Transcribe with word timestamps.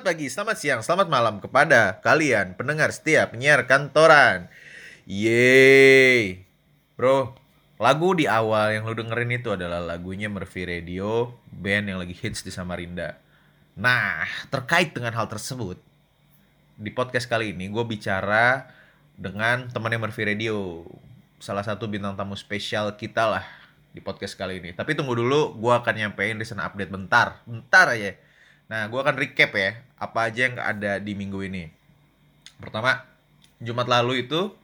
Selamat 0.00 0.16
pagi, 0.16 0.32
selamat 0.32 0.56
siang, 0.56 0.80
selamat 0.80 1.08
malam 1.12 1.34
kepada 1.44 2.00
kalian 2.00 2.56
pendengar 2.56 2.88
setia 2.88 3.28
penyiar 3.28 3.68
kantoran. 3.68 4.48
Yeay. 5.04 6.40
Bro, 6.96 7.36
lagu 7.76 8.16
di 8.16 8.24
awal 8.24 8.80
yang 8.80 8.88
lu 8.88 8.96
dengerin 8.96 9.36
itu 9.36 9.52
adalah 9.52 9.76
lagunya 9.76 10.32
Murphy 10.32 10.64
Radio, 10.64 11.36
band 11.52 11.92
yang 11.92 12.00
lagi 12.00 12.16
hits 12.16 12.40
di 12.40 12.48
Samarinda. 12.48 13.20
Nah, 13.76 14.24
terkait 14.48 14.96
dengan 14.96 15.12
hal 15.12 15.28
tersebut, 15.28 15.76
di 16.80 16.88
podcast 16.96 17.28
kali 17.28 17.52
ini 17.52 17.68
gue 17.68 17.84
bicara 17.84 18.72
dengan 19.20 19.68
temannya 19.68 20.00
Murphy 20.00 20.24
Radio. 20.32 20.80
Salah 21.44 21.60
satu 21.60 21.92
bintang 21.92 22.16
tamu 22.16 22.40
spesial 22.40 22.96
kita 22.96 23.28
lah 23.36 23.44
di 23.92 24.00
podcast 24.00 24.32
kali 24.32 24.64
ini. 24.64 24.72
Tapi 24.72 24.96
tunggu 24.96 25.12
dulu, 25.12 25.60
gue 25.60 25.72
akan 25.76 25.92
nyampein 25.92 26.40
recent 26.40 26.64
update 26.64 26.88
bentar. 26.88 27.44
Bentar 27.44 27.92
aja. 27.92 28.29
Nah, 28.70 28.86
gue 28.86 29.00
akan 29.02 29.18
recap 29.18 29.50
ya, 29.58 29.82
apa 29.98 30.30
aja 30.30 30.46
yang 30.46 30.56
ada 30.62 31.02
di 31.02 31.18
minggu 31.18 31.42
ini. 31.42 31.66
Pertama, 32.62 33.02
Jumat 33.58 33.90
lalu 33.90 34.30
itu, 34.30 34.54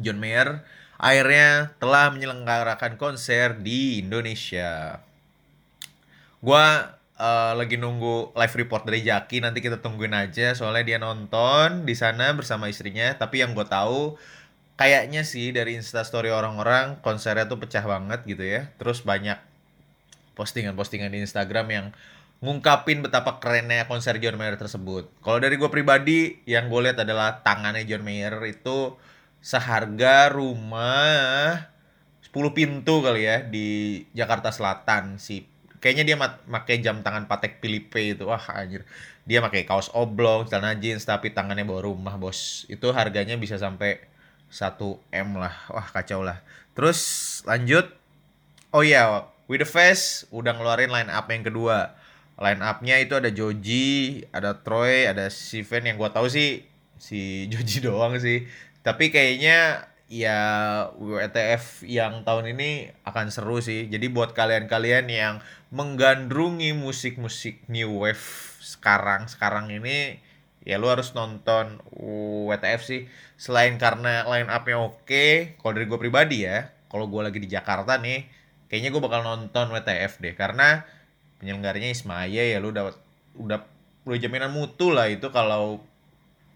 John 0.00 0.16
Mayer 0.16 0.64
akhirnya 0.96 1.74
telah 1.76 2.08
menyelenggarakan 2.16 2.96
konser 2.96 3.60
di 3.60 4.00
Indonesia. 4.00 5.04
Gue 6.40 6.64
uh, 7.20 7.52
lagi 7.52 7.76
nunggu 7.76 8.32
live 8.32 8.54
report 8.56 8.88
dari 8.88 9.04
Jaki, 9.04 9.44
nanti 9.44 9.60
kita 9.60 9.84
tungguin 9.84 10.16
aja, 10.16 10.56
soalnya 10.56 10.84
dia 10.88 10.98
nonton 10.98 11.84
di 11.84 11.92
sana 11.92 12.32
bersama 12.32 12.72
istrinya. 12.72 13.12
Tapi 13.20 13.44
yang 13.44 13.52
gue 13.52 13.66
tahu, 13.68 14.16
kayaknya 14.80 15.28
sih 15.28 15.52
dari 15.52 15.76
instastory 15.76 16.32
orang-orang 16.32 17.04
konsernya 17.04 17.44
tuh 17.44 17.60
pecah 17.60 17.84
banget 17.84 18.24
gitu 18.24 18.44
ya. 18.44 18.72
Terus 18.80 19.04
banyak 19.04 19.36
postingan-postingan 20.34 21.12
di 21.12 21.22
Instagram 21.22 21.66
yang 21.68 21.86
ngungkapin 22.44 23.00
betapa 23.00 23.40
kerennya 23.40 23.88
konser 23.88 24.20
John 24.20 24.36
Mayer 24.36 24.60
tersebut. 24.60 25.08
Kalau 25.24 25.40
dari 25.40 25.56
gue 25.56 25.72
pribadi, 25.72 26.44
yang 26.44 26.68
gue 26.68 26.80
lihat 26.84 27.00
adalah 27.00 27.40
tangannya 27.40 27.88
John 27.88 28.04
Mayer 28.04 28.36
itu 28.44 29.00
seharga 29.40 30.28
rumah 30.28 31.72
10 32.20 32.36
pintu 32.52 33.00
kali 33.00 33.24
ya 33.24 33.40
di 33.40 34.00
Jakarta 34.12 34.52
Selatan 34.52 35.16
sih. 35.16 35.48
Kayaknya 35.80 36.04
dia 36.04 36.16
pakai 36.20 36.84
jam 36.84 37.00
tangan 37.00 37.24
Patek 37.24 37.64
Philippe 37.64 38.16
itu. 38.16 38.28
Wah 38.28 38.44
anjir. 38.52 38.84
Dia 39.24 39.40
pakai 39.40 39.64
kaos 39.64 39.88
oblong, 39.96 40.44
celana 40.44 40.76
jeans 40.76 41.08
tapi 41.08 41.32
tangannya 41.32 41.64
bawa 41.64 41.80
rumah, 41.80 42.20
Bos. 42.20 42.68
Itu 42.68 42.92
harganya 42.92 43.40
bisa 43.40 43.56
sampai 43.56 44.04
1 44.52 44.76
M 45.12 45.28
lah. 45.40 45.56
Wah, 45.72 45.88
kacau 45.88 46.20
lah. 46.20 46.44
Terus 46.76 47.00
lanjut. 47.48 47.88
Oh 48.72 48.84
iya, 48.84 49.28
With 49.44 49.60
the 49.60 49.68
Face 49.68 50.24
udah 50.32 50.56
ngeluarin 50.56 50.92
line 50.92 51.12
up 51.12 51.28
yang 51.28 51.44
kedua 51.44 52.03
line 52.34 52.62
up-nya 52.62 52.98
itu 52.98 53.14
ada 53.14 53.30
Joji, 53.30 54.26
ada 54.34 54.58
Troy, 54.58 55.06
ada 55.06 55.30
Steven 55.30 55.86
yang 55.86 55.96
gua 56.00 56.10
tahu 56.10 56.26
sih 56.26 56.66
si 56.98 57.20
Joji 57.52 57.84
doang 57.84 58.18
sih. 58.18 58.46
Tapi 58.84 59.08
kayaknya 59.14 59.88
ya 60.10 60.38
WTF 60.94 61.82
yang 61.88 62.22
tahun 62.22 62.54
ini 62.54 62.92
akan 63.06 63.32
seru 63.32 63.58
sih. 63.64 63.88
Jadi 63.88 64.06
buat 64.12 64.36
kalian-kalian 64.36 65.06
yang 65.08 65.34
menggandrungi 65.74 66.76
musik-musik 66.76 67.66
new 67.66 68.04
wave 68.04 68.54
sekarang 68.62 69.26
sekarang 69.26 69.68
ini 69.74 70.22
ya 70.64 70.80
lu 70.80 70.88
harus 70.88 71.12
nonton 71.12 71.78
WTF 72.48 72.80
sih. 72.82 73.02
Selain 73.36 73.76
karena 73.76 74.24
line 74.24 74.48
up-nya 74.48 74.80
oke, 74.80 75.58
kalau 75.60 75.72
dari 75.76 75.86
gue 75.86 75.98
pribadi 76.00 76.48
ya, 76.48 76.72
kalau 76.88 77.06
gue 77.06 77.20
lagi 77.20 77.38
di 77.38 77.48
Jakarta 77.50 78.00
nih, 78.00 78.24
kayaknya 78.72 78.90
gue 78.90 79.02
bakal 79.04 79.20
nonton 79.22 79.70
WTF 79.70 80.24
deh 80.24 80.34
karena 80.34 80.88
penyelenggaranya 81.44 81.92
Ismaya 81.92 82.40
ya 82.40 82.56
lu 82.56 82.72
udah 82.72 82.96
udah 83.36 83.60
udah 84.08 84.16
jaminan 84.16 84.48
mutu 84.48 84.88
lah 84.88 85.12
itu 85.12 85.28
kalau 85.28 85.84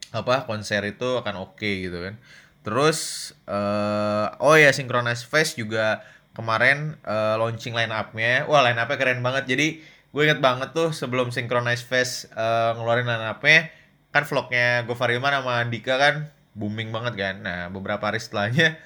apa 0.09 0.49
konser 0.49 0.81
itu 0.89 1.21
akan 1.21 1.45
oke 1.45 1.61
okay, 1.61 1.85
gitu 1.85 2.01
kan. 2.01 2.17
Terus 2.65 3.31
uh, 3.45 4.33
oh 4.41 4.57
ya 4.57 4.73
Synchronize 4.73 5.29
Fest 5.29 5.61
juga 5.61 6.01
kemarin 6.33 6.97
uh, 7.05 7.37
launching 7.37 7.77
line 7.77 7.93
up-nya 7.93 8.49
wah 8.49 8.65
line 8.65 8.81
up-nya 8.81 8.97
keren 8.97 9.21
banget. 9.21 9.45
Jadi 9.45 9.85
gue 9.85 10.23
inget 10.25 10.41
banget 10.41 10.73
tuh 10.73 10.97
sebelum 10.97 11.29
Synchronize 11.29 11.85
Fest 11.85 12.33
uh, 12.33 12.73
ngeluarin 12.81 13.05
line 13.05 13.29
up-nya 13.29 13.69
kan 14.09 14.25
vlognya 14.25 14.89
Gofar 14.89 15.13
Hilman 15.13 15.37
sama 15.37 15.61
Andika 15.61 16.01
kan 16.01 16.33
booming 16.57 16.89
banget 16.89 17.21
kan. 17.21 17.35
Nah 17.45 17.69
beberapa 17.69 18.09
hari 18.09 18.25
setelahnya 18.25 18.81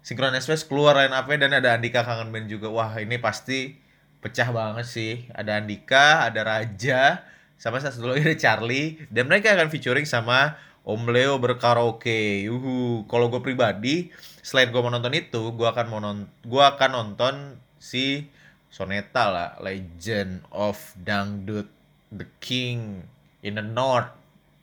Synchronize 0.00 0.48
Fest 0.48 0.72
keluar 0.72 0.96
line 0.96 1.12
up-nya 1.12 1.44
dan 1.44 1.52
ada 1.60 1.76
Andika 1.76 2.00
kangen 2.08 2.32
band 2.32 2.48
juga. 2.48 2.72
Wah 2.72 2.96
ini 2.96 3.20
pasti 3.20 3.83
pecah 4.24 4.48
banget 4.48 4.88
sih. 4.88 5.28
Ada 5.36 5.60
Andika, 5.60 6.24
ada 6.24 6.40
Raja, 6.40 7.20
sama 7.60 7.76
satu 7.84 8.08
lagi 8.08 8.24
ada 8.24 8.40
Charlie. 8.40 9.04
Dan 9.12 9.28
mereka 9.28 9.52
akan 9.52 9.68
featuring 9.68 10.08
sama 10.08 10.56
Om 10.88 11.12
Leo 11.12 11.36
berkaraoke. 11.36 12.48
Yuhu. 12.48 13.04
Kalau 13.04 13.28
gue 13.28 13.44
pribadi, 13.44 14.08
selain 14.40 14.72
gue 14.72 14.80
mau 14.80 14.88
nonton 14.88 15.12
itu, 15.12 15.52
gue 15.52 15.68
akan 15.68 15.86
mau 15.92 16.00
nonton, 16.00 16.28
gue 16.40 16.64
akan 16.64 16.90
nonton 16.92 17.34
si 17.76 18.32
Soneta 18.72 19.30
lah, 19.30 19.50
Legend 19.62 20.42
of 20.50 20.76
Dangdut, 20.98 21.70
The 22.10 22.26
King 22.42 23.06
in 23.46 23.54
the 23.54 23.62
North, 23.62 24.10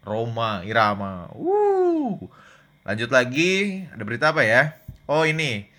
Roma, 0.04 0.68
Irama. 0.68 1.32
Wuh. 1.32 2.20
Lanjut 2.84 3.08
lagi, 3.08 3.86
ada 3.88 4.04
berita 4.04 4.36
apa 4.36 4.44
ya? 4.44 4.76
Oh 5.08 5.24
ini, 5.24 5.71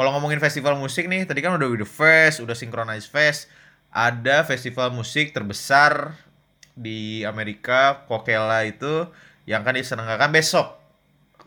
kalau 0.00 0.16
ngomongin 0.16 0.40
festival 0.40 0.80
musik 0.80 1.12
nih, 1.12 1.28
tadi 1.28 1.44
kan 1.44 1.52
udah 1.60 1.68
With 1.68 1.84
The 1.84 1.90
Fest, 1.92 2.40
udah 2.40 2.56
Synchronize 2.56 3.04
Fest, 3.04 3.52
ada 3.92 4.48
festival 4.48 4.96
musik 4.96 5.36
terbesar 5.36 6.16
di 6.72 7.20
Amerika, 7.28 8.08
Coachella 8.08 8.64
itu 8.64 9.12
yang 9.44 9.60
kan 9.60 9.76
diselenggarakan 9.76 10.32
besok. 10.32 10.80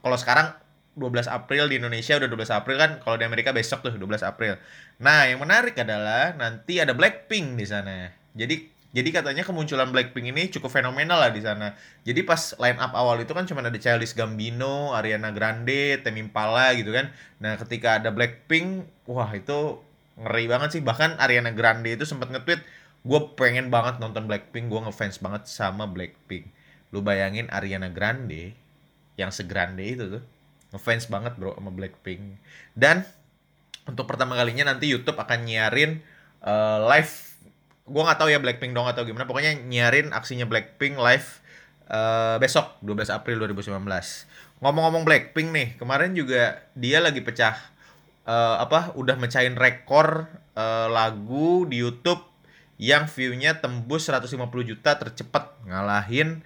Kalau 0.06 0.14
sekarang 0.22 0.54
12 0.94 1.34
April 1.34 1.66
di 1.66 1.82
Indonesia 1.82 2.14
udah 2.14 2.30
12 2.30 2.54
April 2.54 2.78
kan, 2.78 2.92
kalau 3.02 3.18
di 3.18 3.26
Amerika 3.26 3.50
besok 3.50 3.82
tuh 3.82 3.98
12 3.98 4.22
April. 4.22 4.62
Nah, 5.02 5.26
yang 5.26 5.42
menarik 5.42 5.74
adalah 5.74 6.38
nanti 6.38 6.78
ada 6.78 6.94
Blackpink 6.94 7.58
di 7.58 7.66
sana. 7.66 8.14
Jadi 8.38 8.70
jadi 8.94 9.10
katanya 9.10 9.42
kemunculan 9.42 9.90
Blackpink 9.90 10.30
ini 10.30 10.54
cukup 10.54 10.70
fenomenal 10.70 11.18
lah 11.18 11.34
di 11.34 11.42
sana. 11.42 11.74
Jadi 12.06 12.22
pas 12.22 12.54
line 12.62 12.78
up 12.78 12.94
awal 12.94 13.26
itu 13.26 13.34
kan 13.34 13.50
cuma 13.50 13.66
ada 13.66 13.74
Childish 13.74 14.14
Gambino, 14.14 14.94
Ariana 14.94 15.34
Grande, 15.34 15.98
Temi 16.06 16.22
Impala 16.22 16.78
gitu 16.78 16.94
kan. 16.94 17.10
Nah, 17.42 17.58
ketika 17.58 17.98
ada 17.98 18.14
Blackpink, 18.14 18.86
wah 19.10 19.34
itu 19.34 19.82
ngeri 20.22 20.46
banget 20.46 20.78
sih. 20.78 20.82
Bahkan 20.86 21.18
Ariana 21.18 21.50
Grande 21.58 21.90
itu 21.90 22.06
sempat 22.06 22.30
nge-tweet, 22.30 22.62
gue 23.02 23.20
pengen 23.34 23.74
banget 23.74 23.98
nonton 23.98 24.30
Blackpink, 24.30 24.70
gue 24.70 24.82
ngefans 24.86 25.18
banget 25.26 25.50
sama 25.50 25.90
Blackpink. 25.90 26.54
Lu 26.94 27.02
bayangin 27.02 27.50
Ariana 27.50 27.90
Grande 27.90 28.54
yang 29.18 29.34
segrande 29.34 29.82
itu 29.90 30.06
tuh 30.06 30.24
ngefans 30.70 31.10
banget 31.10 31.34
bro 31.42 31.58
sama 31.58 31.74
Blackpink. 31.74 32.38
Dan 32.78 33.02
untuk 33.90 34.06
pertama 34.06 34.38
kalinya 34.38 34.70
nanti 34.70 34.86
YouTube 34.86 35.18
akan 35.18 35.50
nyiarin 35.50 36.06
uh, 36.46 36.86
live 36.94 37.33
gue 37.84 38.02
nggak 38.02 38.20
tahu 38.20 38.30
ya 38.32 38.40
Blackpink 38.40 38.72
dong 38.72 38.88
atau 38.88 39.04
gimana 39.04 39.28
pokoknya 39.28 39.60
nyiarin 39.68 40.16
aksinya 40.16 40.48
Blackpink 40.48 40.96
live 40.96 41.28
uh, 41.92 42.40
besok 42.40 42.80
12 42.80 43.12
April 43.12 43.44
2019 43.44 43.76
ngomong-ngomong 44.64 45.04
Blackpink 45.04 45.52
nih 45.52 45.68
kemarin 45.76 46.16
juga 46.16 46.64
dia 46.80 47.04
lagi 47.04 47.20
pecah 47.20 47.60
uh, 48.24 48.64
apa 48.64 48.96
udah 48.96 49.20
mecahin 49.20 49.60
rekor 49.60 50.32
uh, 50.56 50.88
lagu 50.88 51.68
di 51.68 51.84
YouTube 51.84 52.24
yang 52.80 53.06
view-nya 53.12 53.60
tembus 53.60 54.08
150 54.08 54.40
juta 54.64 54.96
tercepat 54.98 55.56
ngalahin 55.68 56.42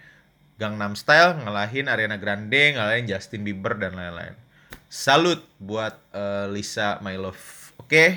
Gangnam 0.57 0.97
Style, 0.97 1.38
ngalahin 1.38 1.85
Ariana 1.85 2.17
Grande, 2.17 2.73
ngalahin 2.73 3.06
Justin 3.06 3.45
Bieber 3.45 3.77
dan 3.77 3.94
lain-lain. 3.94 4.33
Salut 4.89 5.45
buat 5.61 6.01
uh, 6.17 6.50
Lisa 6.50 6.97
My 7.06 7.13
Love. 7.13 7.77
Oke, 7.77 7.85
okay? 7.85 8.09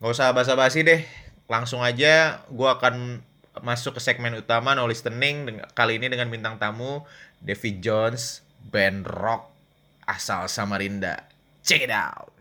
nggak 0.00 0.16
usah 0.16 0.32
basa-basi 0.32 0.80
deh 0.80 1.04
langsung 1.46 1.80
aja 1.82 2.42
gue 2.50 2.68
akan 2.68 3.22
masuk 3.64 3.96
ke 3.96 4.00
segmen 4.04 4.36
utama 4.36 4.76
no 4.76 4.84
listening 4.84 5.62
kali 5.72 5.96
ini 5.96 6.12
dengan 6.12 6.28
bintang 6.28 6.60
tamu 6.60 7.06
David 7.40 7.80
Jones 7.80 8.44
band 8.68 9.08
rock 9.08 9.48
asal 10.06 10.46
Samarinda. 10.46 11.26
Check 11.64 11.82
it 11.82 11.90
out 11.90 12.35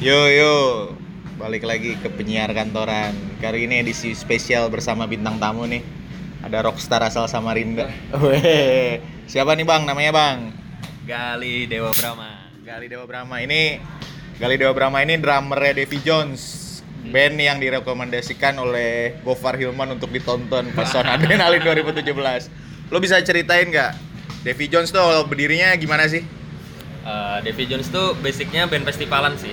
Yo 0.00 0.16
yo, 0.32 0.56
balik 1.36 1.60
lagi 1.68 1.92
ke 2.00 2.08
penyiar 2.08 2.48
kantoran. 2.56 3.12
Kali 3.36 3.68
ini 3.68 3.84
edisi 3.84 4.16
spesial 4.16 4.72
bersama 4.72 5.04
bintang 5.04 5.36
tamu 5.36 5.68
nih. 5.68 5.84
Ada 6.40 6.64
rockstar 6.64 7.04
asal 7.04 7.28
Samarinda. 7.28 7.84
Weh, 8.24 8.96
siapa 9.28 9.52
nih 9.52 9.68
bang? 9.68 9.84
Namanya 9.84 10.16
bang? 10.16 10.56
Gali 11.04 11.68
Dewa 11.68 11.92
Brahma. 11.92 12.48
Gali 12.64 12.88
Dewa 12.88 13.04
Brahma. 13.04 13.44
Ini 13.44 13.76
Gali 14.40 14.56
Dewa 14.56 14.72
Brahma 14.72 15.04
ini 15.04 15.20
drummernya 15.20 15.84
Davy 15.84 16.00
Jones. 16.00 16.40
Band 17.04 17.36
yang 17.36 17.60
direkomendasikan 17.60 18.56
oleh 18.56 19.20
Gofar 19.20 19.60
Hilman 19.60 20.00
untuk 20.00 20.08
ditonton 20.16 20.72
pas 20.72 20.88
Son 20.88 21.04
Adrenalin 21.04 21.60
2017. 21.60 22.08
Lo 22.88 23.04
bisa 23.04 23.20
ceritain 23.20 23.68
nggak? 23.68 23.92
Davy 24.48 24.64
Jones 24.64 24.96
tuh 24.96 25.28
berdirinya 25.28 25.76
gimana 25.76 26.08
sih? 26.08 26.24
Eh, 27.04 27.38
Davy 27.44 27.68
Jones 27.68 27.92
tuh 27.92 28.16
basicnya 28.24 28.64
band 28.64 28.88
festivalan 28.88 29.36
sih. 29.36 29.52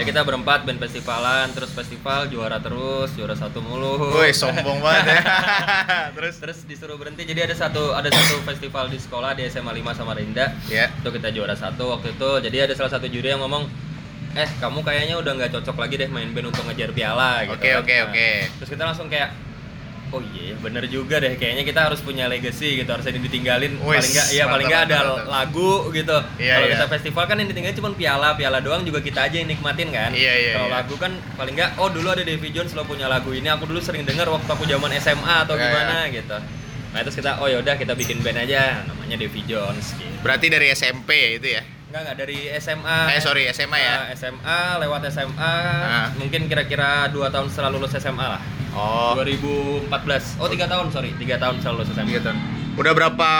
Ya 0.00 0.08
kita 0.08 0.24
berempat 0.24 0.64
band 0.64 0.80
festivalan, 0.80 1.52
terus 1.52 1.76
festival 1.76 2.24
juara 2.32 2.56
terus, 2.56 3.12
juara 3.12 3.36
satu 3.36 3.60
mulu. 3.60 4.00
Woi, 4.16 4.32
sombong 4.32 4.80
banget 4.80 5.12
ya. 5.12 5.20
Terus 6.16 6.40
Terus 6.40 6.58
disuruh 6.64 6.96
berhenti. 6.96 7.28
Jadi 7.28 7.44
ada 7.44 7.52
satu 7.52 7.92
ada 7.92 8.08
satu 8.08 8.40
festival 8.48 8.88
di 8.88 8.96
sekolah 8.96 9.36
di 9.36 9.44
SMA 9.52 9.76
5 9.76 9.92
Samarinda. 9.92 10.56
ya. 10.72 10.88
Itu 10.88 11.12
kita 11.12 11.28
juara 11.36 11.52
satu 11.52 11.92
waktu 11.92 12.16
itu. 12.16 12.30
Jadi 12.48 12.56
ada 12.64 12.72
salah 12.72 12.88
satu 12.96 13.12
juri 13.12 13.28
yang 13.28 13.44
ngomong, 13.44 13.68
"Eh, 14.40 14.48
kamu 14.56 14.80
kayaknya 14.80 15.20
udah 15.20 15.36
nggak 15.36 15.52
cocok 15.60 15.76
lagi 15.76 16.00
deh 16.00 16.08
main 16.08 16.32
band 16.32 16.48
untuk 16.48 16.64
ngejar 16.64 16.96
piala 16.96 17.44
gitu." 17.44 17.60
Oke, 17.60 17.68
kan. 17.68 17.84
oke, 17.84 17.92
Nah, 17.92 18.08
oke. 18.08 18.28
Terus 18.56 18.68
kita 18.72 18.82
langsung 18.88 19.12
kayak 19.12 19.28
Oh 20.10 20.18
iya, 20.34 20.58
bener 20.58 20.90
juga 20.90 21.22
deh. 21.22 21.38
Kayaknya 21.38 21.62
kita 21.62 21.80
harus 21.86 22.02
punya 22.02 22.26
legacy 22.26 22.82
gitu. 22.82 22.90
Harusnya 22.90 23.14
ditinggalin. 23.14 23.78
Wih, 23.78 23.94
paling 23.94 24.10
nggak, 24.10 24.26
iya 24.34 24.44
paling 24.50 24.66
nggak 24.66 24.82
ada 24.90 24.98
mantap, 25.00 25.30
lagu 25.30 25.70
gitu. 25.94 26.18
Iya, 26.34 26.54
Kalau 26.58 26.66
iya. 26.66 26.74
kita 26.74 26.86
festival 26.90 27.24
kan 27.30 27.36
yang 27.38 27.48
ditinggalin 27.48 27.76
cuma 27.78 27.90
piala, 27.94 28.28
piala 28.34 28.58
doang 28.58 28.82
juga 28.82 28.98
kita 28.98 29.30
aja 29.30 29.36
yang 29.38 29.46
nikmatin 29.46 29.94
kan. 29.94 30.10
Iya, 30.10 30.32
iya, 30.34 30.52
Kalau 30.58 30.66
iya. 30.66 30.74
lagu 30.74 30.94
kan 30.98 31.12
paling 31.38 31.54
nggak, 31.54 31.70
oh 31.78 31.88
dulu 31.88 32.10
ada 32.10 32.22
Davy 32.22 32.50
Jones 32.50 32.74
lo 32.74 32.82
punya 32.82 33.06
lagu 33.06 33.30
ini. 33.30 33.46
Aku 33.46 33.64
dulu 33.64 33.78
sering 33.78 34.02
denger 34.02 34.26
waktu 34.26 34.50
aku 34.50 34.66
zaman 34.66 34.90
SMA 34.98 35.34
atau 35.46 35.54
Iya, 35.54 35.62
gimana 35.64 35.96
gitu. 36.10 36.36
Nah 36.90 37.00
terus 37.00 37.14
kita, 37.14 37.38
oh 37.38 37.46
yaudah 37.46 37.78
kita 37.78 37.94
bikin 37.94 38.18
band 38.18 38.42
aja. 38.42 38.82
Namanya 38.82 39.14
Davy 39.14 39.46
Jones. 39.46 39.94
Gitu. 39.94 40.10
Berarti 40.20 40.46
dari 40.50 40.74
SMP 40.74 41.10
ya 41.14 41.30
itu 41.38 41.48
ya? 41.54 41.62
Enggak 41.90 42.00
enggak 42.02 42.16
dari 42.18 42.38
SMA. 42.58 42.98
Eh 43.14 43.18
sorry 43.18 43.46
SMA 43.50 43.78
ya. 43.78 43.94
Eh, 44.10 44.14
SMA 44.14 44.58
lewat 44.78 45.06
SMA 45.06 45.54
Ah. 45.82 46.06
mungkin 46.14 46.46
kira-kira 46.46 47.06
dua 47.10 47.30
tahun 47.30 47.46
setelah 47.46 47.70
lulus 47.70 47.94
SMA 47.94 48.26
lah. 48.26 48.42
Oh. 48.72 49.12
2014. 49.18 50.38
Oh, 50.38 50.46
tiga 50.46 50.66
tahun, 50.66 50.90
sorry. 50.90 51.10
Tiga 51.18 51.36
tahun 51.36 51.58
setelah 51.58 51.82
lulus 51.82 51.90
SMA. 51.90 52.06
Tiga 52.06 52.22
tahun. 52.30 52.38
Udah 52.78 52.92
berapa 52.94 53.30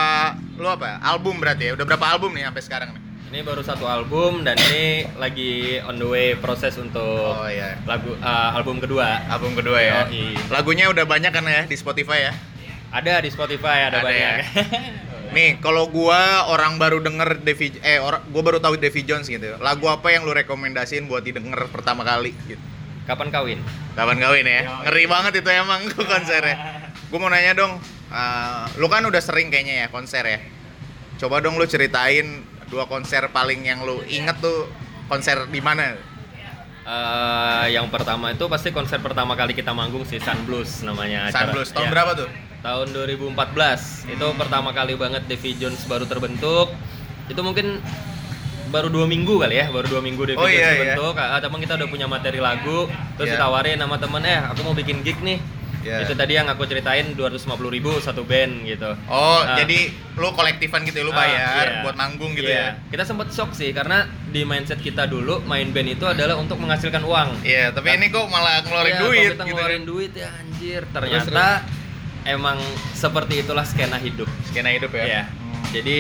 lu 0.59 0.69
apa? 0.69 0.99
Album 1.00 1.38
berarti 1.38 1.71
ya? 1.71 1.73
Udah 1.73 1.87
berapa 1.87 2.06
album 2.06 2.35
nih 2.35 2.44
sampai 2.50 2.62
sekarang 2.62 2.88
nih? 2.93 3.03
Ini 3.31 3.47
baru 3.47 3.62
satu 3.62 3.87
album 3.87 4.43
dan 4.43 4.59
ini 4.59 5.06
lagi 5.15 5.79
on 5.87 5.97
the 5.97 6.05
way 6.05 6.35
proses 6.35 6.75
untuk 6.75 6.99
Oh 7.31 7.47
iya. 7.47 7.79
lagu 7.87 8.11
eh, 8.12 8.50
album 8.59 8.82
kedua. 8.82 9.23
Album 9.31 9.55
kedua 9.55 9.79
ya. 9.79 10.11
Yoi. 10.11 10.35
Lagunya 10.50 10.91
udah 10.91 11.06
banyak 11.06 11.31
kan 11.31 11.47
ya 11.47 11.62
di 11.62 11.79
Spotify 11.79 12.27
ya? 12.27 12.32
Ada 12.91 13.23
di 13.23 13.31
Spotify, 13.31 13.87
ada, 13.87 14.03
Ada 14.03 14.06
banyak. 14.06 14.32
ya. 14.35 14.44
Nih, 15.38 15.62
kalau 15.62 15.87
gua 15.87 16.50
orang 16.50 16.75
baru 16.75 16.99
denger 16.99 17.38
Davy 17.38 17.71
eh 17.87 18.03
orang 18.03 18.19
gua 18.35 18.43
baru 18.43 18.59
tahu 18.59 18.75
Davy 18.75 19.06
Jones 19.06 19.31
gitu. 19.31 19.55
Lagu 19.62 19.87
apa 19.87 20.11
yang 20.11 20.27
lu 20.27 20.35
rekomendasiin 20.35 21.06
buat 21.06 21.23
didengar 21.23 21.71
pertama 21.71 22.03
kali 22.03 22.35
gitu? 22.50 22.59
Kapan 23.10 23.28
kawin? 23.28 23.58
Kapan 23.92 24.16
kawin 24.16 24.46
ya? 24.46 24.60
Ngeri 24.86 25.04
banget 25.04 25.32
itu 25.36 25.50
emang 25.50 25.82
konsernya. 26.14 26.56
Gue 27.10 27.18
mau 27.18 27.26
nanya 27.26 27.52
dong, 27.52 27.82
eh, 28.08 28.64
lu 28.78 28.86
kan 28.86 29.02
udah 29.02 29.18
sering 29.18 29.50
kayaknya 29.50 29.82
ya 29.82 29.86
konser 29.90 30.22
ya. 30.22 30.38
Coba 31.18 31.42
dong 31.42 31.58
lu 31.58 31.66
ceritain 31.66 32.46
dua 32.70 32.86
konser 32.86 33.26
paling 33.28 33.66
yang 33.66 33.82
lu 33.82 33.98
inget 34.06 34.38
tuh 34.38 34.70
konser 35.04 35.50
di 35.50 35.58
mana? 35.58 35.98
Eh, 36.80 37.66
yang 37.70 37.90
pertama 37.90 38.30
itu 38.30 38.46
pasti 38.46 38.70
konser 38.70 38.98
pertama 38.98 39.34
kali 39.34 39.52
kita 39.52 39.70
manggung 39.70 40.02
sih 40.02 40.16
Sun 40.16 40.46
Blues 40.46 40.80
namanya. 40.80 41.28
Sun 41.28 41.44
acara. 41.44 41.52
Blues. 41.52 41.68
Tahun 41.70 41.86
Ya. 41.86 41.92
berapa 41.92 42.14
tuh? 42.14 42.30
tahun 42.60 42.92
2014 42.92 44.04
itu 44.06 44.26
pertama 44.36 44.68
kali 44.70 44.92
banget 44.92 45.24
Davy 45.24 45.56
Jones 45.56 45.80
baru 45.88 46.04
terbentuk 46.04 46.68
itu 47.24 47.40
mungkin 47.40 47.80
baru 48.70 48.88
dua 48.88 49.05
minggu 49.05 49.34
kali 49.37 49.55
ya 49.56 49.67
baru 49.69 49.87
dua 49.88 50.00
minggu 50.00 50.22
Davy 50.25 50.38
Oh, 50.38 50.46
iya, 50.46 50.58
iya. 50.72 50.94
terbentuk 50.94 51.14
ah, 51.14 51.38
teman 51.38 51.58
kita 51.58 51.75
udah 51.75 51.88
punya 51.88 52.06
materi 52.06 52.38
lagu 52.38 52.87
terus 53.14 53.28
Iya. 53.28 53.37
ditawarin 53.37 53.76
sama 53.76 53.96
temen 53.99 54.22
eh 54.22 54.38
aku 54.40 54.61
mau 54.62 54.72
bikin 54.72 55.02
gig 55.02 55.19
nih 55.20 55.38
Iya. 55.81 56.05
itu 56.05 56.12
tadi 56.12 56.37
yang 56.37 56.44
aku 56.44 56.69
ceritain 56.69 57.17
250.000 57.17 57.40
ribu 57.72 57.96
satu 57.99 58.20
band 58.22 58.52
gitu 58.64 58.93
Oh, 59.06 59.40
Ah. 59.40 59.56
jadi 59.56 59.88
lu 60.14 60.28
kolektifan 60.31 60.84
gitu 60.84 61.00
ya, 61.00 61.05
lu 61.05 61.11
Ah, 61.11 61.19
bayar 61.19 61.67
iya. 61.67 61.81
buat 61.81 61.96
manggung 61.96 62.32
gitu 62.32 62.46
Iya. 62.46 62.76
ya? 62.76 62.93
kita 62.93 63.02
sempat 63.02 63.32
shock 63.32 63.50
sih 63.50 63.72
karena 63.72 64.05
di 64.28 64.44
mindset 64.44 64.78
kita 64.78 65.05
dulu 65.05 65.40
main 65.43 65.69
band 65.69 65.88
itu 65.90 66.05
adalah 66.05 66.37
untuk 66.37 66.56
menghasilkan 66.56 67.00
uang 67.00 67.40
Iya, 67.43 67.72
tapi 67.72 67.96
ini 67.96 68.06
kok 68.06 68.28
malah 68.28 68.61
ngeluarin 68.61 68.93
Iya, 68.93 69.00
duit 69.00 69.19
kita 69.26 69.40
gitu. 69.40 69.44
ngeluarin 69.50 69.84
duit 69.84 70.12
ya 70.14 70.28
anjir 70.31 70.82
ternyata 70.87 71.64
emang 72.22 72.61
seperti 72.93 73.40
itulah 73.40 73.64
skena 73.64 73.96
hidup 73.96 74.28
Skena 74.46 74.69
hidup 74.70 74.93
ya. 74.93 75.02
Iya. 75.02 75.22
Hmm. 75.25 75.64
Jadi 75.72 75.99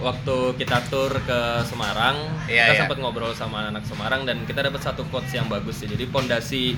waktu 0.00 0.36
kita 0.56 0.80
tur 0.88 1.12
ke 1.22 1.40
Semarang, 1.68 2.16
Iya, 2.48 2.68
kita 2.68 2.74
iya. 2.74 2.80
sempat 2.84 2.96
ngobrol 2.98 3.32
sama 3.36 3.68
anak 3.68 3.84
Semarang 3.84 4.24
dan 4.24 4.42
kita 4.48 4.64
dapat 4.64 4.80
satu 4.80 5.04
quotes 5.12 5.30
yang 5.32 5.46
bagus 5.46 5.80
sih. 5.80 5.88
Jadi 5.88 6.08
pondasi 6.08 6.74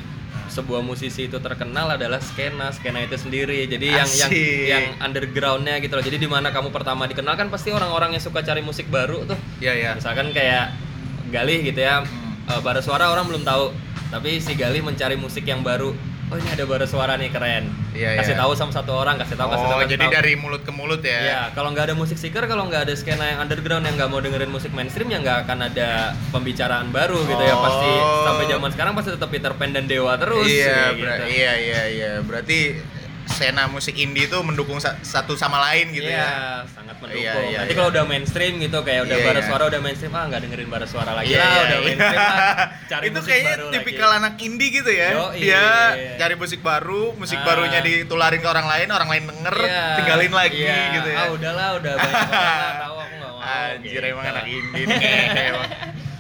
sebuah 0.52 0.84
musisi 0.84 1.30
itu 1.30 1.38
terkenal 1.40 1.96
adalah 1.96 2.20
skena, 2.20 2.68
skena 2.74 3.00
itu 3.00 3.16
sendiri. 3.16 3.64
Jadi 3.64 3.86
yang 3.88 4.08
yang 4.10 4.30
Asik. 4.30 4.66
yang 4.68 4.84
undergroundnya 5.00 5.80
gitu 5.80 5.94
loh. 5.96 6.04
Jadi 6.04 6.18
di 6.20 6.28
mana 6.28 6.52
kamu 6.52 6.68
pertama 6.74 7.08
dikenal 7.08 7.38
kan 7.38 7.48
pasti 7.48 7.72
orang-orang 7.72 8.12
yang 8.18 8.22
suka 8.22 8.44
cari 8.44 8.60
musik 8.60 8.90
baru 8.92 9.24
tuh. 9.24 9.38
Iya, 9.62 9.72
iya. 9.72 9.90
Misalkan 9.96 10.34
kayak 10.34 10.74
Galih 11.32 11.64
gitu 11.64 11.80
ya, 11.80 12.04
Hmm. 12.04 12.60
eh, 12.60 12.82
suara 12.84 13.08
orang 13.08 13.24
belum 13.24 13.40
tahu, 13.40 13.72
tapi 14.12 14.36
si 14.42 14.52
Galih 14.52 14.84
mencari 14.84 15.16
musik 15.16 15.48
yang 15.48 15.64
baru. 15.64 15.96
Oh 16.32 16.40
ini 16.40 16.48
ada 16.48 16.64
bara 16.64 16.88
suara 16.88 17.20
nih 17.20 17.28
keren. 17.28 17.68
Iya, 17.92 18.16
kasih 18.16 18.32
iya. 18.32 18.40
tahu 18.40 18.56
sama 18.56 18.72
satu 18.72 18.96
orang, 18.96 19.20
kasih 19.20 19.36
tahu, 19.36 19.52
kasih 19.52 19.68
tahu. 19.68 19.76
Oh, 19.76 19.80
kasih 19.84 19.92
jadi 20.00 20.06
tahu. 20.08 20.16
dari 20.16 20.32
mulut 20.40 20.62
ke 20.64 20.72
mulut 20.72 21.04
ya. 21.04 21.20
Ya, 21.20 21.40
kalau 21.52 21.76
nggak 21.76 21.92
ada 21.92 21.94
musik 21.94 22.16
seeker, 22.16 22.48
kalau 22.48 22.64
nggak 22.72 22.88
ada 22.88 22.94
skena 22.96 23.36
yang 23.36 23.44
underground 23.44 23.84
yang 23.84 24.00
nggak 24.00 24.08
mau 24.08 24.16
dengerin 24.24 24.48
musik 24.48 24.72
mainstream, 24.72 25.12
ya 25.12 25.20
nggak 25.20 25.44
akan 25.44 25.68
ada 25.68 26.16
pembicaraan 26.32 26.88
baru 26.88 27.20
gitu 27.28 27.42
ya. 27.44 27.52
Pasti 27.52 27.90
Oh. 27.92 28.24
sampai 28.24 28.44
zaman 28.48 28.70
sekarang 28.72 28.92
pasti 28.96 29.10
tetap 29.12 29.28
Peter 29.28 29.52
Pan 29.52 29.76
dan 29.76 29.84
Dewa 29.84 30.16
terus. 30.16 30.48
iya, 30.48 30.96
gitu. 30.96 31.04
iya, 31.04 31.52
iya, 31.60 31.82
iya. 31.92 32.12
Berarti 32.24 32.80
skena 33.32 33.64
musik 33.66 33.94
indie 33.94 34.24
itu 34.24 34.38
mendukung 34.38 34.76
sa- 34.76 35.00
satu 35.00 35.32
sama 35.32 35.56
lain 35.62 35.88
gitu 35.90 36.04
Iya, 36.04 36.20
ya. 36.20 36.30
sangat 36.66 36.96
mendukung. 36.96 37.18
Iya, 37.18 37.32
iya, 37.42 37.58
Nanti 37.58 37.68
iya. 37.68 37.76
kalau 37.76 37.90
udah 37.90 38.04
mainstream 38.04 38.52
gitu, 38.58 38.78
kayak 38.80 39.00
udah 39.04 39.16
Iya, 39.16 39.24
bara 39.24 39.34
iya. 39.34 39.46
suara 39.46 39.64
udah 39.66 39.80
mainstream, 39.80 40.12
ah 40.12 40.24
nggak 40.24 40.40
dengerin 40.42 40.68
bara 40.68 40.84
suara 40.84 41.10
lagi 41.12 41.28
Iya, 41.28 41.38
lah, 41.38 41.48
iya, 41.48 41.58
udah 41.58 41.72
iya. 41.72 41.80
mainstream 41.82 42.20
lah. 42.20 42.38
Cari 42.84 43.04
itu 43.04 43.12
musik 43.14 43.26
kayaknya 43.26 43.54
baru 43.54 43.66
tipikal 43.72 44.06
lagi. 44.06 44.18
anak 44.18 44.34
indie 44.38 44.68
gitu 44.70 44.90
ya. 44.92 45.08
Yoi. 45.12 45.40
Dia 45.40 45.64
cari 46.16 46.34
musik 46.34 46.60
baru, 46.60 47.02
musik 47.14 47.38
Ah. 47.38 47.44
barunya 47.44 47.80
ditularin 47.80 48.38
ke 48.38 48.48
orang 48.48 48.66
lain, 48.68 48.88
orang 48.88 49.08
lain 49.08 49.24
denger, 49.26 49.56
Iya, 49.58 49.84
tinggalin 49.96 50.32
lagi 50.32 50.60
iya. 50.60 50.80
gitu 50.92 51.08
ya. 51.08 51.18
Ah 51.18 51.28
udahlah, 51.30 51.68
udah 51.74 51.92
banyak 51.94 52.20
orang 52.22 52.36
lah, 52.36 52.72
tahu 52.78 52.96
aku 52.98 53.14
nggak 53.14 53.32
mau. 53.32 53.40
Anjir 53.42 53.90
gitu. 53.94 54.06
emang 54.08 54.24
anak 54.28 54.44
indie 54.46 54.84
nih. 54.84 55.00
emang. 55.48 55.68